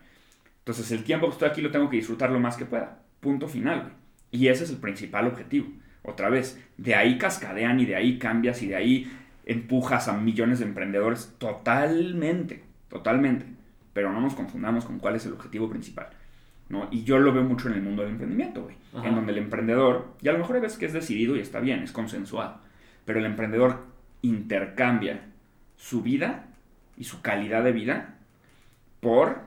Entonces, 0.61 0.91
el 0.93 1.05
tiempo 1.05 1.27
que 1.27 1.33
estoy 1.33 1.49
aquí 1.49 1.61
lo 1.63 1.71
tengo 1.71 1.89
que 1.91 1.97
disfrutar 1.97 2.31
lo 2.31 2.41
más 2.41 2.57
que 2.57 2.65
pueda. 2.65 2.99
Punto 3.21 3.49
final, 3.49 3.81
güey. 3.81 3.93
Y 4.33 4.49
ese 4.49 4.65
es 4.65 4.71
el 4.71 4.77
principal 4.77 5.27
objetivo. 5.27 5.69
Otra 6.03 6.31
vez, 6.31 6.63
de 6.77 6.95
ahí 6.95 7.19
cascadean 7.19 7.81
y 7.81 7.87
de 7.87 7.97
ahí 7.97 8.19
cambias 8.19 8.63
y 8.63 8.69
de 8.69 8.77
ahí 8.77 9.13
empujas 9.47 10.09
a 10.09 10.17
millones 10.17 10.59
de 10.59 10.67
emprendedores 10.67 11.35
totalmente, 11.39 12.63
totalmente. 12.89 13.47
Pero 13.93 14.13
no 14.13 14.21
nos 14.21 14.35
confundamos 14.35 14.85
con 14.85 14.99
cuál 14.99 15.17
es 15.17 15.27
el 15.27 15.33
objetivo 15.33 15.69
principal. 15.69 16.09
¿no? 16.69 16.87
Y 16.93 17.03
yo 17.03 17.19
lo 17.19 17.33
veo 17.33 17.43
mucho 17.43 17.69
en 17.69 17.75
el 17.75 17.83
mundo 17.83 18.03
del 18.03 18.13
emprendimiento, 18.13 18.63
güey. 18.63 18.77
Ajá. 18.95 19.09
En 19.09 19.17
donde 19.17 19.33
el 19.33 19.39
emprendedor, 19.39 20.15
y 20.23 20.29
a 20.29 20.33
lo 20.33 20.39
mejor 20.39 20.57
hay 20.57 20.63
veces 20.63 20.79
que 20.79 20.87
es 20.87 20.93
decidido 20.93 21.35
y 21.37 21.41
está 21.41 21.59
bien, 21.59 21.81
es 21.83 21.91
consensuado. 21.91 22.59
Pero 23.05 23.19
el 23.19 23.25
emprendedor 23.27 23.85
intercambia 24.23 25.21
su 25.77 26.03
vida 26.03 26.47
y 26.97 27.05
su 27.05 27.23
calidad 27.23 27.65
de 27.65 27.73
vida 27.73 28.15
por 29.01 29.41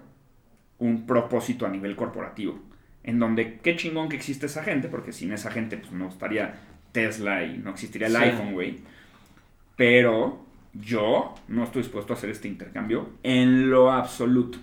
un 0.79 1.05
propósito 1.05 1.65
a 1.65 1.69
nivel 1.69 1.95
corporativo. 1.95 2.59
En 3.03 3.19
donde 3.19 3.59
qué 3.61 3.75
chingón 3.77 4.09
que 4.09 4.15
existe 4.17 4.47
esa 4.47 4.63
gente, 4.63 4.89
porque 4.89 5.13
sin 5.13 5.31
esa 5.31 5.49
gente 5.51 5.77
pues 5.77 5.91
no 5.93 6.09
estaría 6.09 6.55
Tesla 6.91 7.43
y 7.43 7.57
no 7.57 7.69
existiría 7.71 8.07
el 8.07 8.15
Sí. 8.15 8.23
iPhone, 8.23 8.53
güey. 8.53 8.79
Pero 9.75 10.45
yo 10.73 11.35
no 11.47 11.63
estoy 11.63 11.83
dispuesto 11.83 12.13
a 12.13 12.15
hacer 12.15 12.29
este 12.29 12.47
intercambio 12.47 13.09
en 13.23 13.69
lo 13.69 13.91
absoluto. 13.91 14.57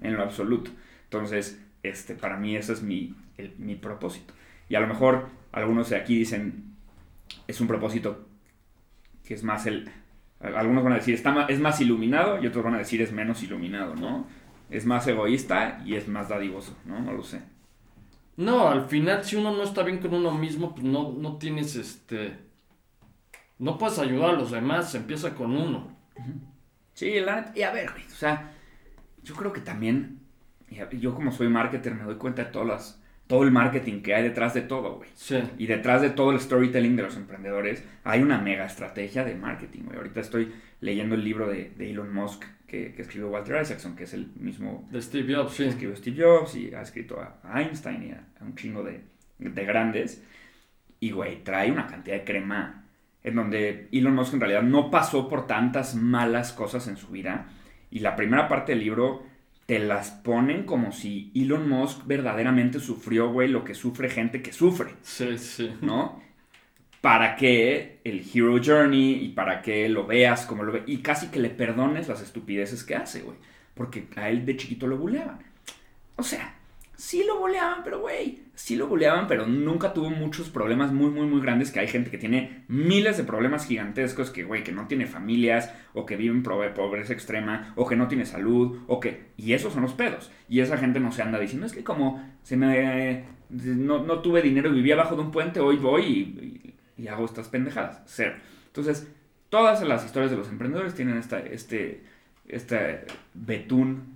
En 0.00 0.16
lo 0.16 0.22
absoluto. 0.22 0.70
Entonces, 1.04 1.60
este, 1.82 2.14
para 2.14 2.36
mí 2.36 2.56
ese 2.56 2.72
es 2.72 2.82
mi, 2.82 3.14
mi 3.58 3.76
propósito. 3.76 4.34
Y 4.68 4.74
a 4.74 4.80
lo 4.80 4.86
mejor 4.86 5.28
algunos 5.52 5.90
de 5.90 5.96
aquí 5.96 6.16
dicen, 6.16 6.74
es 7.46 7.60
un 7.60 7.68
propósito 7.68 8.26
que 9.24 9.34
es 9.34 9.44
más 9.44 9.66
el... 9.66 9.90
Algunos 10.40 10.82
van 10.82 10.94
a 10.94 10.96
decir, 10.96 11.14
está 11.14 11.46
es 11.48 11.60
más 11.60 11.80
iluminado 11.80 12.42
y 12.42 12.46
otros 12.48 12.64
van 12.64 12.74
a 12.74 12.78
decir, 12.78 13.00
es 13.00 13.12
menos 13.12 13.42
iluminado, 13.44 13.94
¿no? 13.94 14.26
Es 14.70 14.86
más 14.86 15.06
egoísta 15.06 15.82
y 15.84 15.94
es 15.94 16.08
más 16.08 16.28
dadivoso, 16.28 16.76
¿no? 16.84 17.00
No 17.00 17.12
lo 17.12 17.22
sé. 17.22 17.42
No, 18.36 18.68
al 18.68 18.86
final, 18.86 19.22
si 19.22 19.36
uno 19.36 19.52
no 19.52 19.62
está 19.62 19.82
bien 19.84 19.98
con 19.98 20.14
uno 20.14 20.32
mismo, 20.32 20.74
pues 20.74 20.84
no, 20.84 21.12
no 21.12 21.36
tienes 21.36 21.76
este. 21.76 22.38
No 23.62 23.78
puedes 23.78 23.98
ayudar 23.98 24.30
a 24.30 24.38
los 24.38 24.50
demás, 24.50 24.90
se 24.90 24.98
empieza 24.98 25.34
con 25.34 25.52
uno. 25.56 25.96
Sí, 26.94 27.20
la 27.20 27.36
neta- 27.36 27.52
y 27.56 27.62
a 27.62 27.72
ver, 27.72 27.90
güey, 27.90 28.04
o 28.04 28.10
sea, 28.10 28.52
yo 29.22 29.34
creo 29.34 29.52
que 29.52 29.60
también, 29.60 30.18
yo 31.00 31.14
como 31.14 31.32
soy 31.32 31.48
marketer 31.48 31.94
me 31.94 32.04
doy 32.04 32.16
cuenta 32.16 32.44
de 32.44 32.50
todas 32.50 32.68
las, 32.68 33.02
todo 33.26 33.44
el 33.44 33.50
marketing 33.52 34.02
que 34.02 34.14
hay 34.14 34.24
detrás 34.24 34.52
de 34.54 34.62
todo, 34.62 34.96
güey. 34.96 35.08
Sí. 35.14 35.40
Y 35.58 35.66
detrás 35.66 36.02
de 36.02 36.10
todo 36.10 36.32
el 36.32 36.40
storytelling 36.40 36.96
de 36.96 37.04
los 37.04 37.16
emprendedores 37.16 37.84
hay 38.04 38.20
una 38.20 38.38
mega 38.38 38.66
estrategia 38.66 39.24
de 39.24 39.34
marketing, 39.36 39.82
güey. 39.84 39.96
Ahorita 39.96 40.20
estoy 40.20 40.52
leyendo 40.80 41.14
el 41.14 41.24
libro 41.24 41.48
de, 41.48 41.70
de 41.76 41.90
Elon 41.90 42.12
Musk 42.12 42.44
que, 42.66 42.92
que 42.94 43.02
escribió 43.02 43.28
Walter 43.30 43.62
Isaacson, 43.62 43.94
que 43.96 44.04
es 44.04 44.12
el 44.14 44.26
mismo 44.36 44.88
De 44.90 45.00
Steve 45.00 45.34
Jobs, 45.34 45.54
sí. 45.54 45.64
escribió 45.64 45.94
Steve 45.96 46.22
Jobs 46.24 46.56
y 46.56 46.74
ha 46.74 46.82
escrito 46.82 47.20
a 47.20 47.38
a 47.44 47.62
Einstein 47.62 48.02
y 48.02 48.10
a, 48.10 48.24
a 48.40 48.44
un 48.44 48.54
chingo 48.56 48.82
de, 48.82 49.02
de 49.38 49.64
grandes. 49.64 50.22
Y, 51.00 51.10
güey, 51.12 51.42
trae 51.44 51.70
una 51.70 51.86
cantidad 51.86 52.16
de 52.16 52.24
crema 52.24 52.81
en 53.24 53.36
donde 53.36 53.88
Elon 53.92 54.14
Musk 54.14 54.34
en 54.34 54.40
realidad 54.40 54.62
no 54.62 54.90
pasó 54.90 55.28
por 55.28 55.46
tantas 55.46 55.94
malas 55.94 56.52
cosas 56.52 56.88
en 56.88 56.96
su 56.96 57.08
vida. 57.08 57.46
Y 57.90 58.00
la 58.00 58.16
primera 58.16 58.48
parte 58.48 58.72
del 58.72 58.80
libro 58.80 59.22
te 59.66 59.78
las 59.78 60.10
ponen 60.10 60.64
como 60.64 60.92
si 60.92 61.30
Elon 61.34 61.68
Musk 61.68 62.06
verdaderamente 62.06 62.80
sufrió, 62.80 63.32
güey, 63.32 63.48
lo 63.48 63.64
que 63.64 63.74
sufre 63.74 64.10
gente 64.10 64.42
que 64.42 64.52
sufre. 64.52 64.94
Sí, 65.02 65.38
sí. 65.38 65.72
¿no? 65.80 66.20
Para 67.00 67.36
que 67.36 68.00
el 68.04 68.24
Hero 68.32 68.60
Journey 68.62 69.24
y 69.24 69.28
para 69.30 69.62
que 69.62 69.88
lo 69.88 70.06
veas 70.06 70.46
como 70.46 70.62
lo 70.62 70.72
ve 70.72 70.82
y 70.86 70.98
casi 70.98 71.28
que 71.28 71.40
le 71.40 71.50
perdones 71.50 72.08
las 72.08 72.22
estupideces 72.22 72.84
que 72.84 72.96
hace, 72.96 73.22
güey. 73.22 73.36
Porque 73.74 74.06
a 74.16 74.28
él 74.28 74.44
de 74.44 74.56
chiquito 74.56 74.86
lo 74.86 74.98
buleaban. 74.98 75.38
O 76.16 76.22
sea, 76.22 76.54
sí 76.96 77.24
lo 77.26 77.38
buleaban, 77.38 77.82
pero 77.82 78.00
güey, 78.00 78.42
sí 78.54 78.76
lo 78.76 78.86
buleaban, 78.86 79.26
pero 79.26 79.46
nunca 79.46 79.92
tuvo 79.92 80.10
muchos 80.10 80.48
problemas 80.50 80.92
muy, 80.92 81.10
muy, 81.10 81.26
muy 81.26 81.40
grandes 81.40 81.70
que 81.70 81.80
hay 81.80 81.88
gente 81.88 82.10
que 82.10 82.18
tiene 82.18 82.64
miles 82.68 83.16
de 83.16 83.24
problemas 83.24 83.66
gigantescos 83.66 84.30
que, 84.30 84.44
güey, 84.44 84.62
que 84.62 84.72
no 84.72 84.86
tiene 84.86 85.06
familias 85.06 85.72
o 85.94 86.06
que 86.06 86.16
vive 86.16 86.34
en 86.34 86.42
pobreza 86.42 87.12
extrema 87.12 87.72
o 87.76 87.88
que 87.88 87.96
no 87.96 88.08
tiene 88.08 88.24
salud 88.26 88.78
o 88.86 89.00
que... 89.00 89.32
Y 89.36 89.52
esos 89.54 89.72
son 89.72 89.82
los 89.82 89.94
pedos. 89.94 90.30
Y 90.48 90.60
esa 90.60 90.76
gente 90.78 91.00
no 91.00 91.12
se 91.12 91.22
anda 91.22 91.38
diciendo, 91.38 91.66
es 91.66 91.72
que 91.72 91.84
como 91.84 92.22
se 92.42 92.56
me... 92.56 93.24
No, 93.50 94.02
no 94.02 94.20
tuve 94.20 94.40
dinero 94.42 94.70
y 94.70 94.74
vivía 94.74 94.94
abajo 94.94 95.14
de 95.16 95.22
un 95.22 95.30
puente, 95.30 95.60
hoy 95.60 95.76
voy 95.76 96.02
y, 96.04 96.18
y- 96.98 97.02
y 97.04 97.08
hago 97.08 97.24
estas 97.24 97.48
pendejadas. 97.48 98.02
Cero. 98.06 98.34
Entonces, 98.66 99.08
todas 99.48 99.82
las 99.82 100.04
historias 100.04 100.30
de 100.30 100.36
los 100.36 100.48
emprendedores 100.48 100.94
tienen 100.94 101.16
esta, 101.18 101.40
este, 101.40 102.02
este 102.46 103.04
betún 103.34 104.11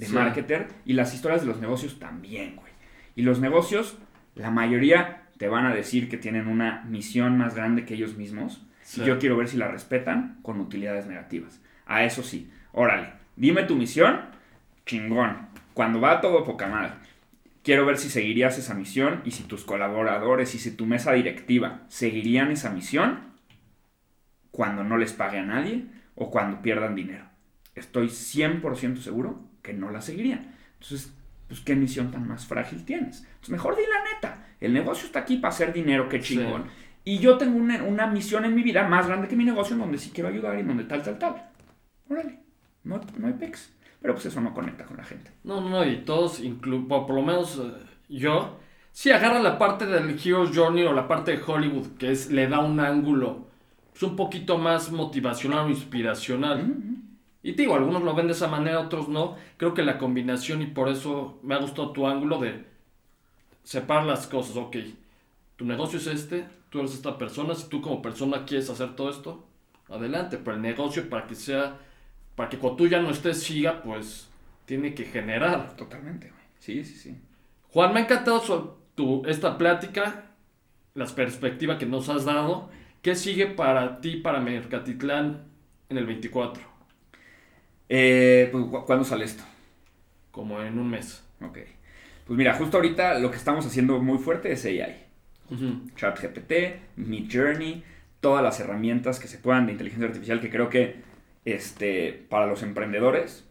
de 0.00 0.06
Sí. 0.06 0.14
marketer 0.14 0.68
y 0.84 0.94
las 0.94 1.14
historias 1.14 1.42
de 1.42 1.46
los 1.46 1.60
negocios 1.60 1.98
también, 1.98 2.56
güey. 2.56 2.72
Y 3.16 3.22
los 3.22 3.38
negocios, 3.40 3.98
la 4.34 4.50
mayoría 4.50 5.24
te 5.38 5.48
van 5.48 5.66
a 5.66 5.74
decir 5.74 6.08
que 6.08 6.16
tienen 6.16 6.48
una 6.48 6.82
misión 6.88 7.36
más 7.38 7.54
grande 7.54 7.84
que 7.84 7.94
ellos 7.94 8.16
mismos. 8.16 8.66
Sí. 8.82 9.02
Y 9.02 9.04
yo 9.04 9.18
quiero 9.18 9.36
ver 9.36 9.48
si 9.48 9.56
la 9.56 9.68
respetan 9.68 10.38
con 10.42 10.58
utilidades 10.60 11.06
negativas. 11.06 11.60
A 11.86 12.04
eso 12.04 12.22
sí. 12.22 12.50
Órale, 12.72 13.12
dime 13.36 13.62
tu 13.64 13.76
misión, 13.76 14.20
chingón. 14.86 15.48
Cuando 15.74 16.00
va 16.00 16.20
todo 16.20 16.44
poca 16.44 16.66
madre. 16.66 16.92
Quiero 17.62 17.84
ver 17.84 17.98
si 17.98 18.08
seguirías 18.08 18.58
esa 18.58 18.74
misión 18.74 19.20
y 19.24 19.32
si 19.32 19.42
tus 19.44 19.64
colaboradores 19.64 20.54
y 20.54 20.58
si 20.58 20.70
tu 20.74 20.86
mesa 20.86 21.12
directiva 21.12 21.82
seguirían 21.88 22.50
esa 22.50 22.70
misión 22.70 23.20
cuando 24.50 24.82
no 24.82 24.96
les 24.96 25.12
pague 25.12 25.38
a 25.38 25.44
nadie 25.44 25.84
o 26.14 26.30
cuando 26.30 26.62
pierdan 26.62 26.94
dinero. 26.94 27.24
Estoy 27.74 28.08
100% 28.08 29.02
seguro 29.02 29.44
que 29.70 29.78
no 29.78 29.90
la 29.90 30.00
seguirían. 30.00 30.54
Entonces, 30.80 31.12
pues 31.48 31.60
qué 31.60 31.74
misión 31.76 32.10
tan 32.10 32.26
más 32.26 32.46
frágil 32.46 32.84
tienes. 32.84 33.20
Entonces, 33.22 33.50
mejor 33.50 33.76
di 33.76 33.82
la 33.82 34.04
neta. 34.14 34.46
El 34.60 34.72
negocio 34.72 35.06
está 35.06 35.20
aquí 35.20 35.36
para 35.36 35.52
hacer 35.54 35.72
dinero, 35.72 36.08
qué 36.08 36.20
Sí. 36.20 36.36
chingón. 36.36 36.64
Y 37.04 37.18
yo 37.18 37.38
tengo 37.38 37.58
una, 37.58 37.82
una 37.82 38.06
misión 38.06 38.44
en 38.44 38.54
mi 38.54 38.62
vida 38.62 38.86
más 38.86 39.06
grande 39.06 39.26
que 39.26 39.36
mi 39.36 39.44
negocio 39.44 39.74
en 39.74 39.80
donde 39.80 39.98
sí 39.98 40.10
quiero 40.12 40.28
ayudar 40.28 40.56
y 40.56 40.60
en 40.60 40.68
donde 40.68 40.84
tal, 40.84 41.02
tal, 41.02 41.18
tal. 41.18 41.50
Órale, 42.08 42.40
no, 42.84 43.00
no 43.16 43.26
hay 43.26 43.32
pex. 43.34 43.72
Pero 44.02 44.14
pues 44.14 44.26
eso 44.26 44.40
no 44.40 44.54
conecta 44.54 44.84
con 44.84 44.96
la 44.96 45.04
gente. 45.04 45.30
No, 45.44 45.60
no, 45.60 45.68
no, 45.70 45.84
y 45.84 45.98
todos, 45.98 46.40
inclu 46.40 46.88
por, 46.88 47.10
lo 47.10 47.22
menos 47.22 47.58
eh, 47.62 47.72
yo, 48.08 48.58
sí 48.92 49.10
agarra 49.10 49.38
la 49.40 49.58
parte 49.58 49.86
del 49.86 50.18
Hero's 50.18 50.50
Journey 50.54 50.84
o 50.84 50.92
la 50.92 51.06
parte 51.06 51.32
de 51.36 51.42
Hollywood, 51.42 51.96
que 51.98 52.10
es, 52.12 52.30
le 52.30 52.48
da 52.48 52.60
un 52.60 52.80
ángulo 52.80 53.48
pues, 53.92 54.02
un 54.02 54.16
poquito 54.16 54.56
más 54.58 54.90
motivacional 54.90 55.66
o 55.66 55.68
inspiracional. 55.70 56.89
Y 57.42 57.52
te 57.52 57.62
digo, 57.62 57.74
algunos 57.74 58.02
lo 58.02 58.14
ven 58.14 58.26
de 58.26 58.32
esa 58.32 58.48
manera, 58.48 58.80
otros 58.80 59.08
no. 59.08 59.36
Creo 59.56 59.72
que 59.72 59.82
la 59.82 59.98
combinación, 59.98 60.62
y 60.62 60.66
por 60.66 60.88
eso 60.88 61.38
me 61.42 61.54
ha 61.54 61.58
gustado 61.58 61.92
tu 61.92 62.06
ángulo 62.06 62.38
de 62.38 62.66
separar 63.64 64.04
las 64.04 64.26
cosas. 64.26 64.56
Ok, 64.56 64.76
tu 65.56 65.64
negocio 65.64 65.98
es 65.98 66.06
este, 66.06 66.46
tú 66.68 66.80
eres 66.80 66.94
esta 66.94 67.16
persona, 67.18 67.54
si 67.54 67.68
tú 67.68 67.80
como 67.80 68.02
persona 68.02 68.44
quieres 68.44 68.68
hacer 68.68 68.94
todo 68.94 69.10
esto, 69.10 69.46
adelante. 69.88 70.38
Pero 70.38 70.56
el 70.56 70.62
negocio, 70.62 71.08
para 71.08 71.26
que 71.26 71.34
sea, 71.34 71.78
para 72.36 72.48
que 72.48 72.58
cuando 72.58 72.76
tú 72.76 72.88
ya 72.88 73.00
no 73.00 73.10
estés, 73.10 73.42
siga, 73.42 73.82
pues 73.82 74.28
tiene 74.66 74.94
que 74.94 75.04
generar. 75.04 75.76
Totalmente. 75.76 76.32
Sí, 76.58 76.84
sí, 76.84 76.94
sí. 76.94 77.16
Juan, 77.72 77.94
me 77.94 78.00
ha 78.00 78.02
encantado 78.04 78.78
tu, 78.94 79.22
esta 79.26 79.56
plática, 79.56 80.30
las 80.94 81.12
perspectivas 81.12 81.78
que 81.78 81.86
nos 81.86 82.08
has 82.08 82.24
dado. 82.24 82.68
¿Qué 83.02 83.14
sigue 83.16 83.46
para 83.46 84.00
ti, 84.00 84.16
para 84.16 84.40
Mercatitlán 84.40 85.44
en 85.88 85.96
el 85.98 86.06
24? 86.06 86.69
Eh, 87.92 88.48
pues, 88.52 88.64
¿cu- 88.66 88.84
¿cuándo 88.86 89.04
sale 89.04 89.24
esto? 89.24 89.42
Como 90.30 90.62
en 90.62 90.78
un 90.78 90.88
mes. 90.88 91.24
Ok. 91.42 91.58
Pues 92.26 92.38
mira, 92.38 92.54
justo 92.54 92.76
ahorita 92.76 93.18
lo 93.18 93.30
que 93.30 93.36
estamos 93.36 93.66
haciendo 93.66 93.98
muy 94.00 94.18
fuerte 94.18 94.52
es 94.52 94.64
AI. 94.64 94.96
Ujú. 95.50 95.90
ChatGPT, 95.96 96.52
Midjourney, 96.96 97.82
todas 98.20 98.42
las 98.44 98.60
herramientas 98.60 99.18
que 99.18 99.26
se 99.26 99.38
puedan 99.38 99.66
de 99.66 99.72
inteligencia 99.72 100.06
artificial 100.06 100.40
que 100.40 100.50
creo 100.50 100.68
que 100.68 101.00
este, 101.44 102.12
para 102.28 102.46
los 102.46 102.62
emprendedores 102.62 103.44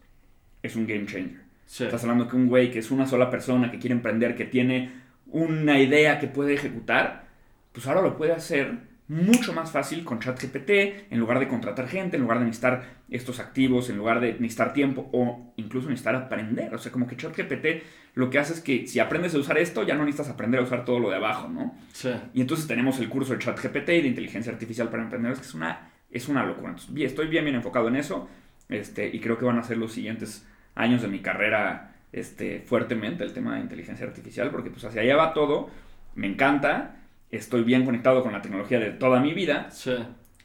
es 0.62 0.76
un 0.76 0.86
game 0.86 1.04
changer. 1.04 1.42
Sí. 1.66 1.84
Estás 1.84 2.02
hablando 2.04 2.26
que 2.26 2.36
un 2.36 2.48
güey 2.48 2.70
que 2.70 2.78
es 2.78 2.90
una 2.90 3.06
sola 3.06 3.30
persona, 3.30 3.70
que 3.70 3.78
quiere 3.78 3.94
emprender, 3.94 4.34
que 4.34 4.46
tiene 4.46 4.90
una 5.26 5.78
idea 5.78 6.18
que 6.18 6.26
puede 6.26 6.54
ejecutar, 6.54 7.26
pues 7.72 7.86
ahora 7.86 8.00
lo 8.00 8.16
puede 8.16 8.32
hacer 8.32 8.78
mucho 9.10 9.52
más 9.52 9.72
fácil 9.72 10.04
con 10.04 10.20
ChatGPT, 10.20 10.70
en 11.10 11.18
lugar 11.18 11.40
de 11.40 11.48
contratar 11.48 11.88
gente, 11.88 12.16
en 12.16 12.22
lugar 12.22 12.38
de 12.38 12.44
necesitar 12.44 13.00
estos 13.10 13.40
activos, 13.40 13.90
en 13.90 13.96
lugar 13.96 14.20
de 14.20 14.34
necesitar 14.34 14.72
tiempo 14.72 15.10
o 15.12 15.52
incluso 15.56 15.88
necesitar 15.88 16.14
aprender. 16.14 16.72
O 16.72 16.78
sea, 16.78 16.92
como 16.92 17.08
que 17.08 17.16
ChatGPT 17.16 17.82
lo 18.14 18.30
que 18.30 18.38
hace 18.38 18.52
es 18.52 18.60
que 18.60 18.86
si 18.86 19.00
aprendes 19.00 19.34
a 19.34 19.38
usar 19.38 19.58
esto, 19.58 19.82
ya 19.82 19.96
no 19.96 20.04
necesitas 20.04 20.32
aprender 20.32 20.60
a 20.60 20.62
usar 20.62 20.84
todo 20.84 21.00
lo 21.00 21.10
de 21.10 21.16
abajo, 21.16 21.48
¿no? 21.48 21.74
Sí. 21.92 22.10
Y 22.34 22.40
entonces 22.40 22.68
tenemos 22.68 23.00
el 23.00 23.08
curso 23.08 23.32
de 23.32 23.40
ChatGPT 23.40 23.88
y 23.88 24.02
de 24.02 24.08
inteligencia 24.08 24.52
artificial 24.52 24.88
para 24.90 25.02
emprendedores, 25.02 25.40
que 25.40 25.46
es 25.48 25.54
una, 25.54 25.90
es 26.08 26.28
una 26.28 26.44
locura. 26.44 26.68
Entonces, 26.68 26.94
bien, 26.94 27.08
estoy 27.08 27.26
bien, 27.26 27.44
bien 27.44 27.56
enfocado 27.56 27.88
en 27.88 27.96
eso. 27.96 28.28
Este, 28.68 29.08
y 29.08 29.18
creo 29.18 29.38
que 29.38 29.44
van 29.44 29.58
a 29.58 29.64
ser 29.64 29.76
los 29.76 29.92
siguientes 29.92 30.46
años 30.76 31.02
de 31.02 31.08
mi 31.08 31.18
carrera 31.18 31.96
este, 32.12 32.60
fuertemente 32.60 33.24
el 33.24 33.32
tema 33.32 33.56
de 33.56 33.62
inteligencia 33.62 34.06
artificial, 34.06 34.52
porque 34.52 34.70
pues 34.70 34.84
hacia 34.84 35.02
allá 35.02 35.16
va 35.16 35.34
todo, 35.34 35.68
me 36.14 36.28
encanta, 36.28 36.99
estoy 37.30 37.62
bien 37.64 37.84
conectado 37.84 38.22
con 38.22 38.32
la 38.32 38.42
tecnología 38.42 38.78
de 38.78 38.90
toda 38.90 39.20
mi 39.20 39.34
vida, 39.34 39.70
Sí. 39.70 39.94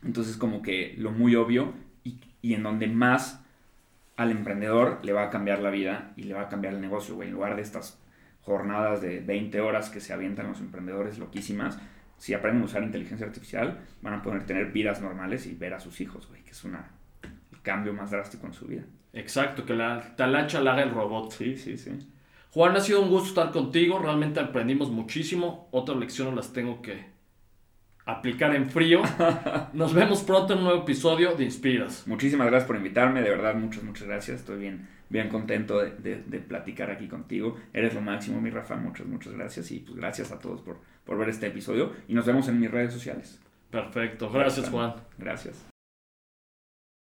entonces 0.03 0.37
como 0.37 0.61
que 0.61 0.95
lo 0.97 1.11
muy 1.11 1.35
obvio 1.35 1.73
y, 2.03 2.19
y 2.41 2.53
en 2.53 2.63
donde 2.63 2.87
más 2.87 3.43
al 4.17 4.31
emprendedor 4.31 4.99
le 5.03 5.11
va 5.13 5.23
a 5.23 5.29
cambiar 5.29 5.59
la 5.59 5.69
vida 5.71 6.13
y 6.15 6.23
le 6.23 6.33
va 6.33 6.41
a 6.43 6.49
cambiar 6.49 6.73
el 6.73 6.81
negocio, 6.81 7.15
güey, 7.15 7.27
en 7.29 7.33
lugar 7.33 7.55
de 7.55 7.61
estas 7.63 7.99
jornadas 8.41 9.01
de 9.01 9.19
20 9.19 9.59
horas 9.61 9.89
que 9.89 9.99
se 9.99 10.13
avientan 10.13 10.47
los 10.47 10.59
emprendedores 10.59 11.17
loquísimas, 11.17 11.79
si 12.17 12.33
aprenden 12.33 12.61
a 12.61 12.65
usar 12.65 12.83
inteligencia 12.83 13.25
artificial, 13.27 13.79
van 14.01 14.13
a 14.13 14.21
poder 14.21 14.45
tener 14.45 14.71
vidas 14.71 15.01
normales 15.01 15.47
y 15.47 15.53
ver 15.55 15.73
a 15.73 15.79
sus 15.79 15.99
hijos, 15.99 16.27
güey, 16.29 16.43
que 16.43 16.51
es 16.51 16.63
una, 16.63 16.91
el 17.51 17.61
cambio 17.61 17.91
más 17.93 18.11
drástico 18.11 18.45
en 18.47 18.53
su 18.53 18.67
vida. 18.67 18.83
Exacto, 19.11 19.65
que 19.65 19.73
la 19.73 20.15
talacha 20.15 20.61
la 20.61 20.73
haga 20.73 20.83
el 20.83 20.91
robot. 20.91 21.31
Sí, 21.31 21.57
sí, 21.57 21.77
sí. 21.77 21.91
Juan, 22.55 22.73
ha 22.77 22.79
sido 22.79 23.01
un 23.01 23.09
gusto 23.09 23.27
estar 23.27 23.51
contigo. 23.51 23.99
Realmente 23.99 24.39
aprendimos 24.39 24.89
muchísimo. 24.89 25.67
Otras 25.71 25.97
lecciones 25.97 26.33
las 26.35 26.53
tengo 26.53 26.81
que 26.81 27.03
aplicar 28.05 28.55
en 28.55 28.69
frío. 28.69 29.01
Nos 29.73 29.93
vemos 29.93 30.23
pronto 30.23 30.53
en 30.53 30.59
un 30.59 30.63
nuevo 30.65 30.83
episodio 30.83 31.35
de 31.35 31.43
Inspiras. 31.43 32.07
Muchísimas 32.07 32.47
gracias 32.47 32.65
por 32.65 32.77
invitarme, 32.77 33.21
de 33.21 33.29
verdad, 33.29 33.55
muchas, 33.55 33.83
muchas 33.83 34.07
gracias. 34.07 34.39
Estoy 34.39 34.57
bien, 34.57 34.87
bien 35.09 35.27
contento 35.27 35.79
de, 35.79 35.91
de- 35.97 36.23
de 36.23 36.39
platicar 36.39 36.89
aquí 36.91 37.09
contigo. 37.09 37.57
Eres 37.73 37.93
lo 37.93 37.99
máximo, 37.99 38.39
mi 38.39 38.49
Rafa, 38.51 38.77
muchas, 38.77 39.05
muchas 39.05 39.33
gracias. 39.33 39.69
Y 39.71 39.79
pues 39.79 39.97
gracias 39.97 40.31
a 40.31 40.39
todos 40.39 40.61
por, 40.61 40.77
por 41.03 41.17
ver 41.17 41.27
este 41.27 41.47
episodio. 41.47 41.91
Y 42.07 42.13
nos 42.13 42.25
vemos 42.25 42.47
en 42.47 42.57
mis 42.57 42.71
redes 42.71 42.93
sociales. 42.93 43.37
Perfecto. 43.69 44.29
Gracias, 44.29 44.69
Juan. 44.69 44.93
Gracias. 45.17 45.74